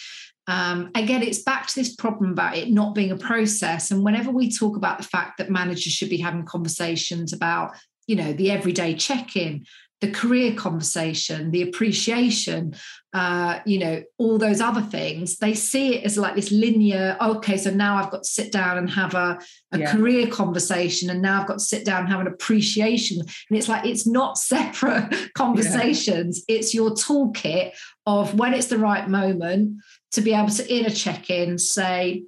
Um, 0.48 0.92
again, 0.96 1.24
it's 1.24 1.44
back 1.44 1.68
to 1.68 1.76
this 1.76 1.96
problem 1.96 2.32
about 2.32 2.58
it 2.58 2.72
not 2.72 2.96
being 2.96 3.12
a 3.12 3.18
process. 3.18 3.92
And 3.92 4.04
whenever 4.04 4.32
we 4.32 4.52
talk 4.52 4.78
about 4.78 4.98
the 4.98 5.04
fact 5.04 5.38
that 5.38 5.50
managers 5.50 5.94
should 5.94 6.10
be 6.10 6.18
having 6.18 6.46
conversations 6.46 7.34
about, 7.34 7.76
you 8.08 8.16
know, 8.16 8.32
the 8.32 8.52
everyday 8.52 8.96
check-in, 8.96 9.66
the 10.00 10.12
career 10.12 10.54
conversation, 10.54 11.50
the 11.50 11.64
appreciation, 11.64 12.76
uh, 13.14 13.60
you 13.66 13.80
know, 13.80 14.04
all 14.20 14.38
those 14.38 14.62
other 14.62 14.82
things, 14.82 15.38
they 15.38 15.56
see 15.56 15.96
it 15.96 16.06
as 16.06 16.20
like 16.20 16.36
this 16.36 16.52
linear, 16.52 17.18
okay, 17.20 17.58
so 17.58 17.72
now 17.72 17.96
I've 17.96 18.12
got 18.12 18.22
to 18.22 18.30
sit 18.30 18.52
down 18.52 18.78
and 18.78 18.88
have 18.92 19.16
a, 19.16 19.40
a 19.72 19.80
yeah. 19.80 19.92
career 19.92 20.28
conversation, 20.28 21.10
and 21.10 21.20
now 21.20 21.42
I've 21.42 21.48
got 21.48 21.56
to 21.56 21.60
sit 21.60 21.84
down 21.84 22.02
and 22.02 22.10
have 22.10 22.22
an 22.22 22.28
appreciation. 22.28 23.20
And 23.20 23.58
it's 23.58 23.68
like, 23.68 23.86
it's 23.86 24.06
not 24.06 24.38
separate 24.38 25.34
conversations, 25.34 26.44
yeah. 26.48 26.58
it's 26.58 26.76
your 26.76 26.92
toolkit 26.92 27.72
of 28.06 28.38
when 28.38 28.54
it's 28.54 28.68
the 28.68 28.78
right 28.78 29.10
moment 29.10 29.82
to 30.12 30.22
be 30.22 30.34
able 30.34 30.50
to, 30.50 30.74
in 30.74 30.86
a 30.86 30.90
check 30.90 31.30
in, 31.30 31.58
say, 31.58 32.24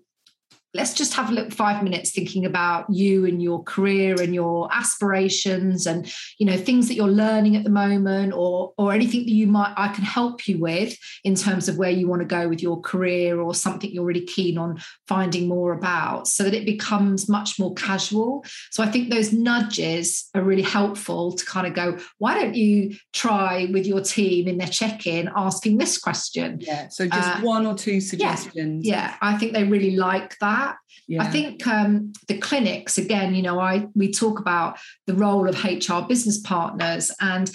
let's 0.73 0.93
just 0.93 1.13
have 1.15 1.29
a 1.29 1.33
look 1.33 1.51
five 1.51 1.83
minutes 1.83 2.11
thinking 2.11 2.45
about 2.45 2.85
you 2.89 3.25
and 3.25 3.41
your 3.41 3.63
career 3.63 4.21
and 4.21 4.35
your 4.35 4.71
aspirations 4.71 5.87
and 5.87 6.11
you 6.37 6.45
know 6.45 6.57
things 6.57 6.87
that 6.87 6.93
you're 6.93 7.07
learning 7.07 7.55
at 7.55 7.63
the 7.63 7.69
moment 7.69 8.33
or 8.33 8.71
or 8.77 8.93
anything 8.93 9.21
that 9.21 9.31
you 9.31 9.47
might 9.47 9.73
i 9.77 9.87
can 9.87 10.03
help 10.03 10.47
you 10.47 10.59
with 10.59 10.95
in 11.23 11.33
terms 11.33 11.67
of 11.67 11.77
where 11.77 11.89
you 11.89 12.07
want 12.07 12.21
to 12.21 12.25
go 12.25 12.47
with 12.47 12.61
your 12.61 12.79
career 12.81 13.39
or 13.41 13.55
something 13.55 13.91
you're 13.91 14.05
really 14.05 14.25
keen 14.25 14.57
on 14.57 14.79
finding 15.07 15.47
more 15.47 15.73
about 15.73 16.27
so 16.27 16.43
that 16.43 16.53
it 16.53 16.65
becomes 16.65 17.27
much 17.27 17.57
more 17.59 17.73
casual. 17.73 18.45
So 18.69 18.83
i 18.83 18.87
think 18.87 19.09
those 19.09 19.33
nudges 19.33 20.29
are 20.35 20.43
really 20.43 20.61
helpful 20.61 21.33
to 21.33 21.45
kind 21.45 21.65
of 21.65 21.73
go 21.73 21.97
why 22.19 22.35
don't 22.35 22.55
you 22.55 22.95
try 23.13 23.67
with 23.71 23.87
your 23.87 24.01
team 24.01 24.47
in 24.47 24.57
their 24.57 24.67
check-in 24.67 25.29
asking 25.35 25.77
this 25.77 25.97
question? 25.97 26.59
Yeah 26.61 26.89
so 26.89 27.07
just 27.07 27.39
uh, 27.39 27.41
one 27.41 27.65
or 27.65 27.75
two 27.75 27.99
suggestions. 27.99 28.85
yeah, 28.85 28.95
yeah 28.95 29.15
i 29.21 29.37
think 29.37 29.53
they 29.53 29.63
really 29.63 29.95
like 29.95 30.37
that 30.39 30.58
that. 30.59 30.77
Yeah. 31.07 31.23
I 31.23 31.27
think 31.27 31.65
um, 31.67 32.13
the 32.27 32.37
clinics 32.37 32.97
again. 32.97 33.35
You 33.35 33.41
know, 33.41 33.59
I 33.59 33.87
we 33.95 34.11
talk 34.11 34.39
about 34.39 34.77
the 35.07 35.15
role 35.15 35.47
of 35.47 35.63
HR 35.63 36.01
business 36.07 36.39
partners, 36.39 37.11
and 37.19 37.49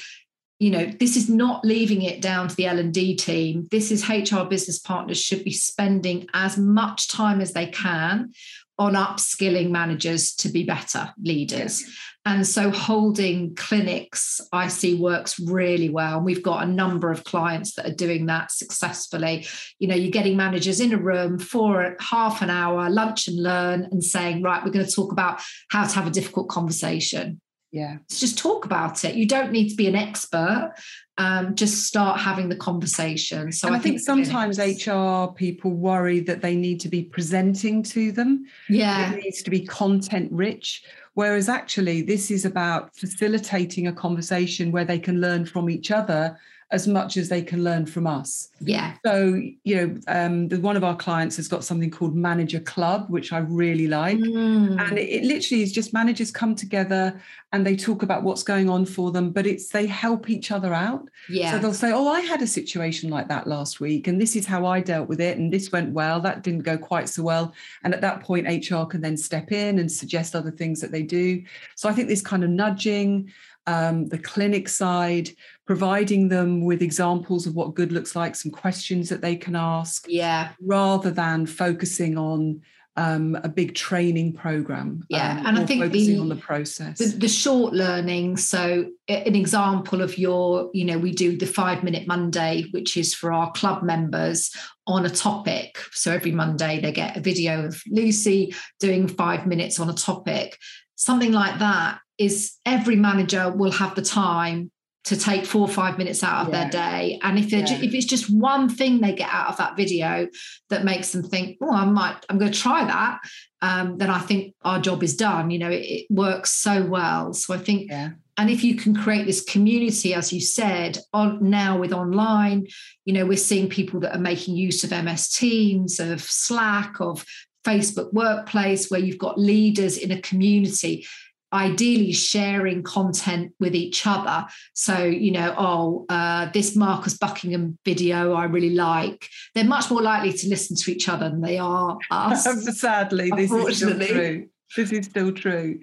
you 0.58 0.70
know, 0.70 0.86
this 0.86 1.16
is 1.16 1.28
not 1.28 1.64
leaving 1.64 2.02
it 2.02 2.22
down 2.22 2.48
to 2.48 2.56
the 2.56 2.66
L 2.66 2.78
and 2.78 2.92
D 2.92 3.16
team. 3.16 3.68
This 3.70 3.90
is 3.90 4.08
HR 4.08 4.44
business 4.44 4.78
partners 4.78 5.20
should 5.20 5.44
be 5.44 5.52
spending 5.52 6.26
as 6.32 6.56
much 6.56 7.08
time 7.08 7.40
as 7.40 7.52
they 7.52 7.66
can 7.66 8.32
on 8.78 8.94
upskilling 8.94 9.70
managers 9.70 10.34
to 10.34 10.48
be 10.48 10.64
better 10.64 11.12
leaders. 11.22 11.82
Yes. 11.82 11.96
And 12.26 12.46
so 12.46 12.70
holding 12.70 13.54
clinics, 13.54 14.40
I 14.50 14.68
see 14.68 14.94
works 14.94 15.38
really 15.38 15.90
well. 15.90 16.16
And 16.16 16.24
we've 16.24 16.42
got 16.42 16.66
a 16.66 16.70
number 16.70 17.10
of 17.10 17.24
clients 17.24 17.74
that 17.74 17.86
are 17.86 17.94
doing 17.94 18.26
that 18.26 18.50
successfully. 18.50 19.46
You 19.78 19.88
know, 19.88 19.94
you're 19.94 20.10
getting 20.10 20.36
managers 20.36 20.80
in 20.80 20.94
a 20.94 20.98
room 20.98 21.38
for 21.38 21.96
half 22.00 22.40
an 22.40 22.48
hour, 22.48 22.88
lunch 22.88 23.28
and 23.28 23.42
learn, 23.42 23.88
and 23.90 24.02
saying, 24.02 24.42
right, 24.42 24.64
we're 24.64 24.70
going 24.70 24.86
to 24.86 24.90
talk 24.90 25.12
about 25.12 25.42
how 25.70 25.86
to 25.86 25.94
have 25.94 26.06
a 26.06 26.10
difficult 26.10 26.48
conversation. 26.48 27.40
Yeah. 27.74 27.96
just 28.08 28.38
talk 28.38 28.64
about 28.64 29.04
it. 29.04 29.16
You 29.16 29.26
don't 29.26 29.50
need 29.50 29.68
to 29.70 29.74
be 29.74 29.88
an 29.88 29.96
expert. 29.96 30.74
Um, 31.18 31.54
just 31.54 31.86
start 31.86 32.20
having 32.20 32.48
the 32.48 32.56
conversation. 32.56 33.50
So 33.50 33.68
I, 33.68 33.72
I, 33.72 33.78
think, 33.78 34.00
think 34.00 34.00
sometimes 34.00 34.58
HR 34.58 35.32
people 35.34 35.72
worry 35.72 36.20
that 36.20 36.40
they 36.40 36.54
need 36.54 36.80
to 36.80 36.88
be 36.88 37.02
presenting 37.02 37.82
to 37.84 38.12
them. 38.12 38.46
Yeah. 38.68 39.12
It 39.12 39.22
needs 39.24 39.42
to 39.42 39.50
be 39.50 39.66
content 39.66 40.30
rich 40.32 40.84
Whereas 41.14 41.48
actually, 41.48 42.02
this 42.02 42.30
is 42.30 42.44
about 42.44 42.94
facilitating 42.94 43.86
a 43.86 43.92
conversation 43.92 44.72
where 44.72 44.84
they 44.84 44.98
can 44.98 45.20
learn 45.20 45.46
from 45.46 45.70
each 45.70 45.90
other 45.90 46.36
as 46.74 46.88
much 46.88 47.16
as 47.16 47.28
they 47.28 47.40
can 47.40 47.62
learn 47.62 47.86
from 47.86 48.04
us. 48.04 48.48
Yeah. 48.58 48.96
So, 49.06 49.40
you 49.62 49.76
know, 49.76 49.96
um, 50.08 50.48
the, 50.48 50.58
one 50.58 50.76
of 50.76 50.82
our 50.82 50.96
clients 50.96 51.36
has 51.36 51.46
got 51.46 51.62
something 51.62 51.88
called 51.88 52.16
Manager 52.16 52.58
Club, 52.58 53.06
which 53.08 53.32
I 53.32 53.38
really 53.38 53.86
like. 53.86 54.18
Mm. 54.18 54.80
And 54.80 54.98
it, 54.98 55.08
it, 55.08 55.22
literally 55.24 55.62
is 55.62 55.70
just 55.70 55.92
managers 55.92 56.32
come 56.32 56.56
together 56.56 57.20
and 57.52 57.64
they 57.64 57.76
talk 57.76 58.02
about 58.02 58.24
what's 58.24 58.42
going 58.42 58.68
on 58.68 58.86
for 58.86 59.12
them, 59.12 59.30
but 59.30 59.46
it's 59.46 59.68
they 59.68 59.86
help 59.86 60.28
each 60.28 60.50
other 60.50 60.74
out. 60.74 61.08
Yeah. 61.28 61.52
So 61.52 61.58
they'll 61.60 61.72
say, 61.72 61.92
Oh, 61.92 62.08
I 62.08 62.22
had 62.22 62.42
a 62.42 62.46
situation 62.48 63.08
like 63.08 63.28
that 63.28 63.46
last 63.46 63.78
week, 63.78 64.08
and 64.08 64.20
this 64.20 64.34
is 64.34 64.44
how 64.44 64.66
I 64.66 64.80
dealt 64.80 65.08
with 65.08 65.20
it. 65.20 65.38
And 65.38 65.52
this 65.52 65.70
went 65.70 65.92
well. 65.92 66.18
That 66.18 66.42
didn't 66.42 66.62
go 66.62 66.76
quite 66.76 67.08
so 67.08 67.22
well. 67.22 67.54
And 67.84 67.94
at 67.94 68.00
that 68.00 68.20
point, 68.20 68.48
HR 68.48 68.84
can 68.84 69.00
then 69.00 69.16
step 69.16 69.52
in 69.52 69.78
and 69.78 69.90
suggest 69.90 70.34
other 70.34 70.50
things 70.50 70.80
that 70.80 70.90
they 70.90 71.02
do. 71.02 71.44
So 71.76 71.88
I 71.88 71.92
think 71.92 72.08
this 72.08 72.20
kind 72.20 72.42
of 72.42 72.50
nudging, 72.50 73.30
um, 73.66 74.08
the 74.08 74.18
clinic 74.18 74.68
side, 74.68 75.30
providing 75.66 76.28
them 76.28 76.64
with 76.64 76.82
examples 76.82 77.46
of 77.46 77.54
what 77.54 77.74
good 77.74 77.92
looks 77.92 78.14
like, 78.14 78.34
some 78.34 78.52
questions 78.52 79.08
that 79.08 79.20
they 79.20 79.36
can 79.36 79.56
ask. 79.56 80.04
Yeah. 80.08 80.50
Rather 80.60 81.10
than 81.10 81.46
focusing 81.46 82.18
on 82.18 82.60
um, 82.96 83.36
a 83.42 83.48
big 83.48 83.74
training 83.74 84.34
program. 84.34 85.04
Yeah, 85.08 85.38
um, 85.40 85.46
and 85.46 85.58
I 85.58 85.66
think 85.66 85.82
focusing 85.82 86.14
the, 86.14 86.20
on 86.20 86.28
the 86.28 86.36
process, 86.36 86.98
the, 86.98 87.06
the, 87.06 87.28
short 87.28 87.72
learning. 87.72 88.36
So, 88.36 88.90
an 89.08 89.34
example 89.34 90.00
of 90.00 90.16
your, 90.16 90.70
you 90.72 90.84
know, 90.84 90.98
we 90.98 91.12
do 91.12 91.36
the 91.36 91.46
five 91.46 91.82
minute 91.82 92.06
Monday, 92.06 92.66
which 92.70 92.96
is 92.96 93.12
for 93.12 93.32
our 93.32 93.50
club 93.52 93.82
members 93.82 94.54
on 94.86 95.06
a 95.06 95.10
topic. 95.10 95.78
So 95.92 96.12
every 96.12 96.30
Monday 96.30 96.80
they 96.80 96.92
get 96.92 97.16
a 97.16 97.20
video 97.20 97.64
of 97.64 97.82
Lucy 97.88 98.54
doing 98.78 99.08
five 99.08 99.46
minutes 99.46 99.80
on 99.80 99.90
a 99.90 99.94
topic. 99.94 100.58
Something 100.94 101.32
like 101.32 101.58
that 101.58 101.98
is 102.18 102.56
every 102.64 102.96
manager 102.96 103.50
will 103.50 103.72
have 103.72 103.94
the 103.96 104.02
time 104.02 104.70
to 105.04 105.16
take 105.18 105.44
four 105.44 105.60
or 105.60 105.68
five 105.68 105.98
minutes 105.98 106.22
out 106.22 106.46
of 106.46 106.52
yeah. 106.52 106.62
their 106.62 106.70
day. 106.70 107.18
And 107.22 107.38
if, 107.38 107.52
yeah. 107.52 107.64
if 107.70 107.94
it's 107.94 108.06
just 108.06 108.30
one 108.30 108.70
thing 108.70 109.00
they 109.00 109.12
get 109.12 109.28
out 109.28 109.48
of 109.48 109.56
that 109.58 109.76
video 109.76 110.26
that 110.70 110.84
makes 110.84 111.12
them 111.12 111.22
think, 111.22 111.58
oh, 111.62 111.70
I 111.70 111.84
might, 111.84 112.16
I'm 112.28 112.38
going 112.38 112.50
to 112.50 112.58
try 112.58 112.84
that, 112.84 113.20
um, 113.60 113.98
then 113.98 114.08
I 114.08 114.18
think 114.18 114.54
our 114.62 114.80
job 114.80 115.02
is 115.02 115.14
done. 115.14 115.50
You 115.50 115.58
know, 115.58 115.70
it, 115.70 115.82
it 115.82 116.06
works 116.08 116.52
so 116.52 116.84
well. 116.86 117.34
So 117.34 117.52
I 117.52 117.58
think, 117.58 117.90
yeah. 117.90 118.10
and 118.38 118.48
if 118.48 118.64
you 118.64 118.76
can 118.76 118.96
create 118.96 119.26
this 119.26 119.44
community, 119.44 120.14
as 120.14 120.32
you 120.32 120.40
said, 120.40 120.98
on 121.12 121.50
now 121.50 121.78
with 121.78 121.92
online, 121.92 122.66
you 123.04 123.12
know, 123.12 123.26
we're 123.26 123.36
seeing 123.36 123.68
people 123.68 124.00
that 124.00 124.16
are 124.16 124.20
making 124.20 124.56
use 124.56 124.84
of 124.84 124.90
MS 124.90 125.28
Teams, 125.28 126.00
of 126.00 126.22
Slack, 126.22 126.98
of 127.00 127.26
Facebook 127.62 128.10
Workplace, 128.14 128.90
where 128.90 129.00
you've 129.00 129.18
got 129.18 129.38
leaders 129.38 129.98
in 129.98 130.10
a 130.10 130.20
community 130.22 131.06
ideally 131.54 132.12
sharing 132.12 132.82
content 132.82 133.52
with 133.60 133.74
each 133.74 134.06
other. 134.06 134.46
So, 134.74 135.04
you 135.04 135.30
know, 135.30 135.54
oh, 135.56 136.06
uh, 136.08 136.50
this 136.52 136.74
Marcus 136.74 137.16
Buckingham 137.16 137.78
video 137.84 138.34
I 138.34 138.44
really 138.44 138.70
like. 138.70 139.28
They're 139.54 139.64
much 139.64 139.90
more 139.90 140.02
likely 140.02 140.32
to 140.32 140.48
listen 140.48 140.76
to 140.76 140.90
each 140.90 141.08
other 141.08 141.30
than 141.30 141.40
they 141.40 141.58
are 141.58 141.96
us. 142.10 142.44
Sadly, 142.78 143.30
this 143.36 143.52
is 143.52 143.76
still 143.76 143.98
true. 143.98 144.48
This 144.76 144.92
is 144.92 145.06
still 145.06 145.32
true. 145.32 145.80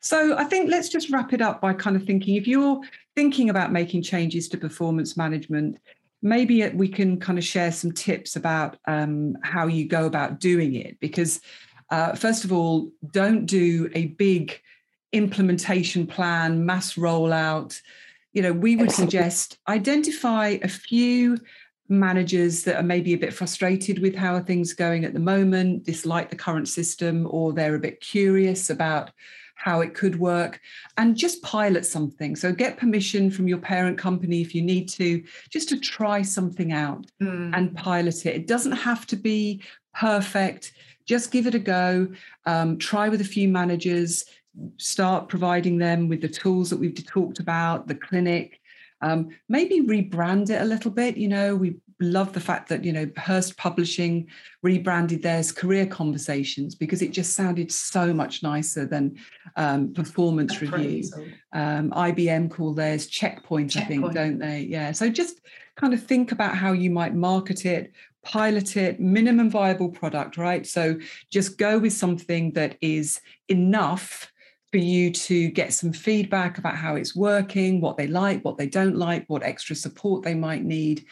So 0.00 0.36
I 0.36 0.44
think 0.44 0.70
let's 0.70 0.90
just 0.90 1.10
wrap 1.10 1.32
it 1.32 1.40
up 1.40 1.62
by 1.62 1.72
kind 1.72 1.96
of 1.96 2.04
thinking 2.04 2.36
if 2.36 2.46
you're 2.46 2.78
thinking 3.16 3.48
about 3.48 3.72
making 3.72 4.02
changes 4.02 4.48
to 4.50 4.58
performance 4.58 5.16
management, 5.16 5.78
maybe 6.20 6.68
we 6.68 6.88
can 6.88 7.18
kind 7.18 7.38
of 7.38 7.44
share 7.44 7.72
some 7.72 7.92
tips 7.92 8.36
about 8.36 8.76
um, 8.86 9.36
how 9.42 9.66
you 9.66 9.88
go 9.88 10.04
about 10.04 10.40
doing 10.40 10.74
it. 10.74 11.00
Because, 11.00 11.40
uh, 11.90 12.14
first 12.14 12.44
of 12.44 12.52
all, 12.52 12.90
don't 13.12 13.46
do 13.46 13.88
a 13.94 14.06
big 14.06 14.60
implementation 15.14 16.06
plan, 16.06 16.66
mass 16.66 16.94
rollout, 16.94 17.80
you 18.32 18.42
know, 18.42 18.52
we 18.52 18.76
would 18.76 18.90
suggest 18.90 19.58
identify 19.68 20.58
a 20.62 20.68
few 20.68 21.38
managers 21.88 22.64
that 22.64 22.76
are 22.76 22.82
maybe 22.82 23.12
a 23.12 23.18
bit 23.18 23.32
frustrated 23.32 24.00
with 24.00 24.14
how 24.14 24.34
are 24.34 24.42
things 24.42 24.72
are 24.72 24.76
going 24.76 25.04
at 25.04 25.14
the 25.14 25.20
moment, 25.20 25.84
dislike 25.84 26.30
the 26.30 26.36
current 26.36 26.68
system, 26.68 27.28
or 27.30 27.52
they're 27.52 27.76
a 27.76 27.80
bit 27.80 28.00
curious 28.00 28.70
about 28.70 29.12
how 29.54 29.80
it 29.80 29.94
could 29.94 30.18
work, 30.18 30.60
and 30.98 31.16
just 31.16 31.42
pilot 31.42 31.86
something. 31.86 32.34
So 32.34 32.52
get 32.52 32.76
permission 32.76 33.30
from 33.30 33.46
your 33.46 33.58
parent 33.58 33.98
company 33.98 34.40
if 34.40 34.54
you 34.54 34.62
need 34.62 34.88
to, 34.90 35.22
just 35.48 35.68
to 35.68 35.78
try 35.78 36.22
something 36.22 36.72
out 36.72 37.06
mm. 37.22 37.56
and 37.56 37.76
pilot 37.76 38.26
it. 38.26 38.34
It 38.34 38.46
doesn't 38.48 38.72
have 38.72 39.06
to 39.06 39.16
be 39.16 39.62
perfect. 39.94 40.72
Just 41.06 41.30
give 41.30 41.46
it 41.46 41.54
a 41.54 41.60
go. 41.60 42.08
Um, 42.46 42.78
try 42.78 43.08
with 43.08 43.20
a 43.20 43.24
few 43.24 43.48
managers 43.48 44.24
start 44.76 45.28
providing 45.28 45.78
them 45.78 46.08
with 46.08 46.20
the 46.20 46.28
tools 46.28 46.70
that 46.70 46.78
we've 46.78 47.04
talked 47.06 47.40
about, 47.40 47.88
the 47.88 47.94
clinic, 47.94 48.60
um, 49.00 49.28
maybe 49.48 49.82
rebrand 49.82 50.50
it 50.50 50.62
a 50.62 50.64
little 50.64 50.90
bit. 50.90 51.16
You 51.16 51.28
know, 51.28 51.54
we 51.56 51.76
love 52.00 52.32
the 52.32 52.40
fact 52.40 52.68
that, 52.68 52.84
you 52.84 52.92
know, 52.92 53.08
Hearst 53.16 53.56
Publishing 53.56 54.28
rebranded 54.62 55.22
theirs 55.22 55.52
Career 55.52 55.86
Conversations 55.86 56.74
because 56.74 57.02
it 57.02 57.12
just 57.12 57.34
sounded 57.34 57.70
so 57.70 58.14
much 58.14 58.42
nicer 58.42 58.86
than 58.86 59.16
um, 59.56 59.92
Performance 59.92 60.60
Review. 60.60 61.04
Um, 61.52 61.90
IBM 61.90 62.50
call 62.50 62.72
theirs 62.72 63.06
Checkpoint, 63.06 63.72
Checkpoint, 63.72 64.02
I 64.02 64.02
think, 64.02 64.14
don't 64.14 64.38
they? 64.38 64.60
Yeah. 64.60 64.92
So 64.92 65.08
just 65.08 65.40
kind 65.76 65.92
of 65.92 66.02
think 66.02 66.32
about 66.32 66.56
how 66.56 66.72
you 66.72 66.90
might 66.90 67.14
market 67.14 67.66
it, 67.66 67.92
pilot 68.22 68.76
it, 68.76 69.00
minimum 69.00 69.50
viable 69.50 69.90
product, 69.90 70.36
right? 70.36 70.66
So 70.66 70.98
just 71.30 71.58
go 71.58 71.78
with 71.78 71.92
something 71.92 72.52
that 72.52 72.76
is 72.80 73.20
enough 73.48 74.30
for 74.74 74.78
you 74.78 75.08
to 75.12 75.50
get 75.50 75.72
some 75.72 75.92
feedback 75.92 76.58
about 76.58 76.74
how 76.74 76.96
it's 76.96 77.14
working, 77.14 77.80
what 77.80 77.96
they 77.96 78.08
like, 78.08 78.44
what 78.44 78.58
they 78.58 78.66
don't 78.66 78.96
like, 78.96 79.24
what 79.28 79.44
extra 79.44 79.76
support 79.76 80.24
they 80.24 80.34
might 80.34 80.64
need. 80.64 81.06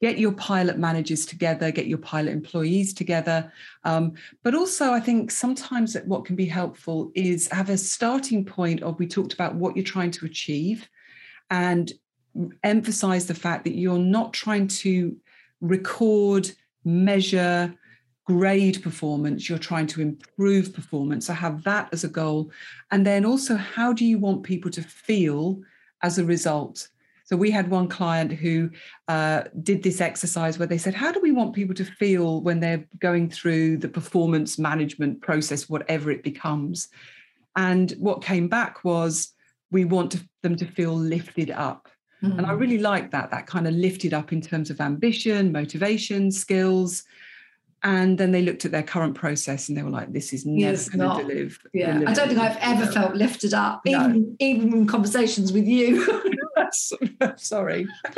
Get 0.00 0.16
your 0.16 0.30
pilot 0.30 0.78
managers 0.78 1.26
together, 1.26 1.72
get 1.72 1.88
your 1.88 1.98
pilot 1.98 2.30
employees 2.30 2.94
together. 2.94 3.52
Um, 3.82 4.12
but 4.44 4.54
also, 4.54 4.92
I 4.92 5.00
think 5.00 5.32
sometimes 5.32 5.96
what 6.04 6.24
can 6.24 6.36
be 6.36 6.46
helpful 6.46 7.10
is 7.16 7.48
have 7.48 7.68
a 7.68 7.76
starting 7.76 8.44
point 8.44 8.80
of 8.84 8.96
we 9.00 9.08
talked 9.08 9.32
about 9.32 9.56
what 9.56 9.74
you're 9.74 9.84
trying 9.84 10.12
to 10.12 10.26
achieve 10.26 10.88
and 11.50 11.92
emphasize 12.62 13.26
the 13.26 13.34
fact 13.34 13.64
that 13.64 13.74
you're 13.74 13.98
not 13.98 14.32
trying 14.32 14.68
to 14.68 15.16
record, 15.60 16.48
measure, 16.84 17.74
grade 18.24 18.82
performance, 18.82 19.48
you're 19.48 19.58
trying 19.58 19.86
to 19.88 20.00
improve 20.00 20.72
performance. 20.72 21.26
So 21.26 21.34
have 21.34 21.62
that 21.64 21.88
as 21.92 22.04
a 22.04 22.08
goal. 22.08 22.50
And 22.90 23.06
then 23.06 23.24
also, 23.24 23.56
how 23.56 23.92
do 23.92 24.04
you 24.04 24.18
want 24.18 24.42
people 24.42 24.70
to 24.72 24.82
feel 24.82 25.60
as 26.02 26.18
a 26.18 26.24
result? 26.24 26.88
So 27.26 27.36
we 27.36 27.50
had 27.50 27.70
one 27.70 27.88
client 27.88 28.32
who 28.32 28.70
uh, 29.08 29.44
did 29.62 29.82
this 29.82 30.00
exercise 30.00 30.58
where 30.58 30.68
they 30.68 30.78
said, 30.78 30.94
How 30.94 31.10
do 31.10 31.20
we 31.20 31.32
want 31.32 31.54
people 31.54 31.74
to 31.74 31.84
feel 31.84 32.42
when 32.42 32.60
they're 32.60 32.86
going 32.98 33.30
through 33.30 33.78
the 33.78 33.88
performance 33.88 34.58
management 34.58 35.22
process, 35.22 35.68
whatever 35.68 36.10
it 36.10 36.22
becomes? 36.22 36.88
And 37.56 37.92
what 37.92 38.22
came 38.22 38.48
back 38.48 38.84
was, 38.84 39.32
We 39.70 39.84
want 39.84 40.12
to, 40.12 40.28
them 40.42 40.56
to 40.56 40.66
feel 40.66 40.94
lifted 40.94 41.50
up. 41.50 41.88
Mm-hmm. 42.22 42.38
And 42.38 42.46
I 42.46 42.50
mm. 42.50 42.60
really 42.60 42.78
like 42.78 43.10
that, 43.12 43.30
that 43.30 43.46
kind 43.46 43.66
of 43.66 43.74
lifted 43.74 44.12
up 44.12 44.32
in 44.32 44.40
terms 44.40 44.70
of 44.70 44.80
ambition, 44.80 45.50
motivation, 45.50 46.30
skills. 46.30 47.04
And 47.84 48.16
then 48.16 48.32
they 48.32 48.40
looked 48.40 48.64
at 48.64 48.72
their 48.72 48.82
current 48.82 49.14
process 49.14 49.68
and 49.68 49.76
they 49.76 49.82
were 49.82 49.90
like, 49.90 50.10
this 50.10 50.32
is 50.32 50.46
never 50.46 50.90
going 50.96 51.18
to 51.18 51.22
deliver. 51.22 51.58
Yeah. 51.74 51.92
Deliver, 51.92 52.10
I 52.10 52.14
don't 52.14 52.28
think 52.28 52.40
I've 52.40 52.56
ever 52.60 52.90
felt 52.90 53.14
lifted 53.14 53.52
up, 53.52 53.82
no. 53.84 54.08
even, 54.08 54.36
even 54.40 54.72
in 54.72 54.86
conversations 54.86 55.52
with 55.52 55.66
you. 55.66 56.02
Sorry. 57.36 57.86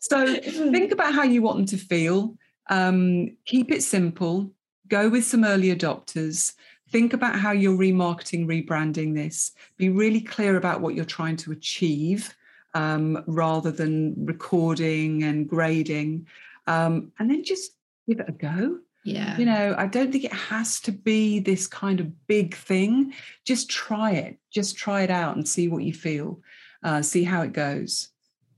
so 0.00 0.36
think 0.36 0.92
about 0.92 1.12
how 1.14 1.24
you 1.24 1.42
want 1.42 1.56
them 1.56 1.66
to 1.66 1.76
feel. 1.76 2.36
Um, 2.70 3.36
keep 3.44 3.72
it 3.72 3.82
simple. 3.82 4.52
Go 4.86 5.08
with 5.08 5.24
some 5.24 5.42
early 5.42 5.74
adopters. 5.74 6.54
Think 6.90 7.12
about 7.12 7.40
how 7.40 7.50
you're 7.50 7.76
remarketing, 7.76 8.46
rebranding 8.46 9.14
this. 9.16 9.50
Be 9.76 9.88
really 9.90 10.20
clear 10.20 10.56
about 10.56 10.80
what 10.80 10.94
you're 10.94 11.04
trying 11.04 11.36
to 11.38 11.50
achieve 11.50 12.36
um, 12.74 13.22
rather 13.26 13.72
than 13.72 14.14
recording 14.24 15.24
and 15.24 15.48
grading 15.48 16.28
um, 16.68 17.12
and 17.18 17.30
then 17.30 17.42
just 17.42 17.72
give 18.06 18.20
it 18.20 18.28
a 18.28 18.32
go. 18.32 18.78
Yeah. 19.04 19.38
You 19.38 19.46
know, 19.46 19.74
I 19.78 19.86
don't 19.86 20.12
think 20.12 20.24
it 20.24 20.32
has 20.32 20.80
to 20.80 20.92
be 20.92 21.40
this 21.40 21.66
kind 21.66 21.98
of 21.98 22.26
big 22.26 22.54
thing. 22.54 23.14
Just 23.46 23.70
try 23.70 24.12
it. 24.12 24.38
Just 24.52 24.76
try 24.76 25.02
it 25.02 25.10
out 25.10 25.34
and 25.34 25.48
see 25.48 25.68
what 25.68 25.82
you 25.82 25.94
feel. 25.94 26.40
Uh, 26.82 27.00
see 27.00 27.24
how 27.24 27.40
it 27.42 27.52
goes. 27.52 28.10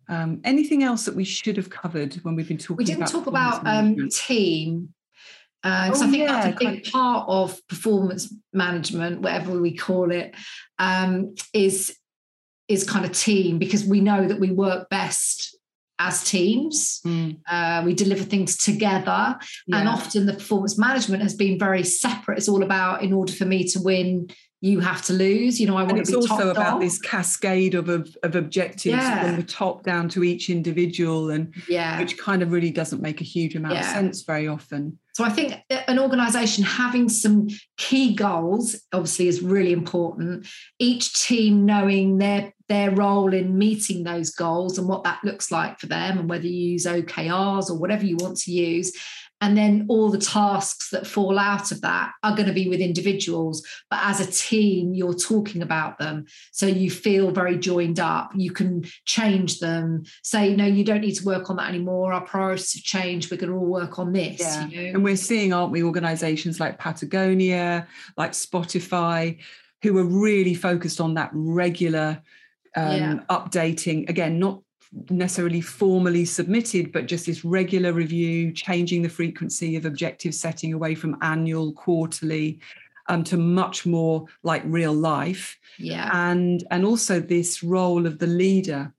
Um, 0.08 0.40
anything 0.42 0.82
else 0.82 1.04
that 1.04 1.14
we 1.14 1.22
should 1.22 1.56
have 1.56 1.70
covered 1.70 2.14
when 2.24 2.34
we've 2.34 2.48
been 2.48 2.58
talking? 2.58 2.78
We 2.78 2.84
didn't 2.84 3.02
about 3.02 3.12
talk 3.12 3.26
about 3.28 3.66
um, 3.66 4.08
team 4.08 4.92
because 5.62 6.02
uh, 6.02 6.04
oh, 6.04 6.08
I 6.08 6.10
think 6.10 6.22
yeah, 6.22 6.32
that's 6.32 6.60
a 6.60 6.64
big 6.64 6.90
part 6.90 7.28
of 7.28 7.60
performance 7.68 8.34
management, 8.52 9.20
whatever 9.20 9.60
we 9.60 9.76
call 9.76 10.10
it, 10.10 10.34
um, 10.78 11.36
is 11.54 11.96
is 12.66 12.88
kind 12.88 13.04
of 13.04 13.12
team 13.12 13.58
because 13.58 13.84
we 13.84 14.00
know 14.00 14.26
that 14.26 14.40
we 14.40 14.50
work 14.50 14.88
best 14.88 15.56
as 16.00 16.24
teams. 16.24 17.00
Mm. 17.06 17.36
Uh, 17.48 17.82
we 17.84 17.94
deliver 17.94 18.24
things 18.24 18.56
together. 18.56 19.38
Yeah. 19.66 19.78
And 19.78 19.88
often 19.88 20.26
the 20.26 20.32
performance 20.32 20.78
management 20.78 21.22
has 21.22 21.34
been 21.34 21.58
very 21.58 21.84
separate. 21.84 22.38
It's 22.38 22.48
all 22.48 22.62
about, 22.62 23.02
in 23.02 23.12
order 23.12 23.32
for 23.32 23.44
me 23.44 23.64
to 23.68 23.80
win, 23.80 24.28
you 24.62 24.80
have 24.80 25.02
to 25.06 25.12
lose. 25.14 25.58
You 25.60 25.66
know, 25.66 25.76
I 25.76 25.82
want 25.84 25.98
and 25.98 26.06
to 26.06 26.12
be 26.12 26.18
it's 26.18 26.30
also 26.30 26.50
about 26.50 26.72
dog. 26.72 26.80
this 26.82 26.98
cascade 27.00 27.74
of 27.74 27.88
of, 27.88 28.14
of 28.22 28.34
objectives 28.34 28.94
Yeah. 28.96 29.22
from 29.24 29.36
the 29.36 29.42
top 29.42 29.84
down 29.84 30.08
to 30.10 30.24
each 30.24 30.50
individual, 30.50 31.30
and 31.30 31.54
Yeah. 31.68 31.98
which 31.98 32.18
kind 32.18 32.42
of 32.42 32.52
really 32.52 32.70
doesn't 32.70 33.00
make 33.00 33.20
a 33.20 33.24
huge 33.24 33.54
amount 33.56 33.78
of 33.78 33.84
sense 33.84 34.22
very 34.22 34.48
often. 34.48 34.98
So 35.14 35.24
I 35.24 35.30
think 35.30 35.54
an 35.88 35.98
organization 35.98 36.64
having 36.64 37.08
some 37.08 37.48
key 37.76 38.14
goals 38.14 38.80
obviously 38.92 39.28
is 39.28 39.42
really 39.42 39.72
important. 39.72 40.46
Each 40.78 41.12
team 41.26 41.66
knowing 41.66 42.18
their 42.18 42.52
their 42.70 42.92
role 42.92 43.34
in 43.34 43.58
meeting 43.58 44.04
those 44.04 44.30
goals 44.30 44.78
and 44.78 44.88
what 44.88 45.02
that 45.02 45.18
looks 45.24 45.50
like 45.50 45.80
for 45.80 45.88
them 45.88 46.18
and 46.18 46.30
whether 46.30 46.46
you 46.46 46.70
use 46.70 46.86
OKRs 46.86 47.68
or 47.68 47.76
whatever 47.76 48.06
you 48.06 48.16
want 48.16 48.38
to 48.38 48.52
use. 48.52 48.96
And 49.42 49.56
then 49.56 49.86
all 49.88 50.10
the 50.10 50.18
tasks 50.18 50.90
that 50.90 51.06
fall 51.06 51.38
out 51.38 51.72
of 51.72 51.80
that 51.80 52.12
are 52.22 52.36
going 52.36 52.46
to 52.46 52.52
be 52.52 52.68
with 52.68 52.78
individuals. 52.78 53.66
But 53.90 54.00
as 54.02 54.20
a 54.20 54.30
team, 54.30 54.94
you're 54.94 55.14
talking 55.14 55.62
about 55.62 55.98
them. 55.98 56.26
So 56.52 56.66
you 56.66 56.90
feel 56.90 57.32
very 57.32 57.58
joined 57.58 57.98
up. 57.98 58.30
You 58.36 58.52
can 58.52 58.84
change 59.06 59.58
them, 59.58 60.04
say, 60.22 60.54
no, 60.54 60.66
you 60.66 60.84
don't 60.84 61.00
need 61.00 61.16
to 61.16 61.24
work 61.24 61.50
on 61.50 61.56
that 61.56 61.70
anymore. 61.70 62.12
Our 62.12 62.24
priorities 62.24 62.74
have 62.74 62.84
changed. 62.84 63.30
We're 63.30 63.38
going 63.38 63.50
to 63.50 63.58
all 63.58 63.66
work 63.66 63.98
on 63.98 64.12
this. 64.12 64.40
Yeah. 64.40 64.68
You 64.68 64.82
know? 64.82 64.88
And 64.90 65.04
we're 65.04 65.16
seeing, 65.16 65.52
aren't 65.52 65.72
we, 65.72 65.82
organizations 65.82 66.60
like 66.60 66.78
Patagonia, 66.78 67.88
like 68.16 68.32
Spotify, 68.32 69.38
who 69.82 69.96
are 69.98 70.04
really 70.04 70.54
focused 70.54 71.00
on 71.00 71.14
that 71.14 71.30
regular 71.32 72.22
um, 72.76 72.96
Yeah. 72.96 73.18
updating. 73.30 74.08
Again, 74.08 74.38
not 74.38 74.62
necessarily 75.08 75.60
formally 75.60 76.24
submitted, 76.24 76.90
but 76.92 77.06
just 77.06 77.26
this 77.26 77.44
regular 77.44 77.92
review, 77.92 78.52
changing 78.52 79.02
the 79.02 79.08
frequency 79.08 79.76
of 79.76 79.84
objective 79.86 80.34
setting 80.34 80.72
away 80.72 80.94
from 80.94 81.16
annual, 81.22 81.72
quarterly. 81.72 82.60
Um, 83.08 83.24
to 83.24 83.36
much 83.36 83.86
more 83.86 84.26
like 84.44 84.62
real 84.66 84.92
life 84.92 85.58
yeah. 85.80 86.10
and 86.12 86.62
and 86.70 86.84
also 86.84 87.18
this 87.18 87.60
role 87.60 88.06
of 88.06 88.20
the 88.20 88.26
leader 88.28 88.92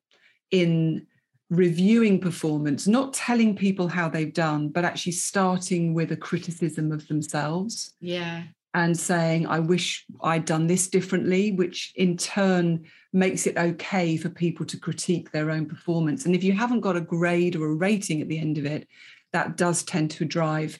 in 0.49 1.07
reviewing 1.49 2.19
performance 2.19 2.88
not 2.88 3.13
telling 3.13 3.55
people 3.55 3.88
how 3.88 4.10
they've 4.10 4.34
done 4.34 4.67
but 4.67 4.84
actually 4.84 5.13
starting 5.13 5.93
with 5.93 6.12
a 6.12 6.17
criticism 6.17 6.91
of 6.91 7.07
themselves 7.07 7.93
Yeah. 8.01 8.43
And 8.73 8.97
saying 8.97 9.45
i 9.47 9.60
wish 9.60 10.05
i'd 10.23 10.45
done 10.45 10.67
this 10.67 10.88
differently 10.88 11.51
which 11.51 11.93
in 11.95 12.15
turn 12.17 12.86
makes 13.13 13.45
it 13.45 13.57
okay 13.57 14.15
for 14.15 14.29
people 14.29 14.65
to 14.65 14.77
critique 14.77 15.31
their 15.31 15.51
own 15.51 15.65
performance. 15.65 16.25
And 16.25 16.36
if 16.36 16.43
you 16.43 16.53
haven't 16.53 16.79
got 16.81 16.95
a 16.95 17.01
grade 17.01 17.55
or 17.55 17.65
a 17.67 17.75
rating 17.75 18.21
at 18.21 18.29
the 18.29 18.39
end 18.39 18.57
of 18.57 18.65
it 18.65 18.88
that 19.34 19.57
does 19.57 19.84
tend 19.84 20.12
to 20.12 20.25
drive 20.25 20.79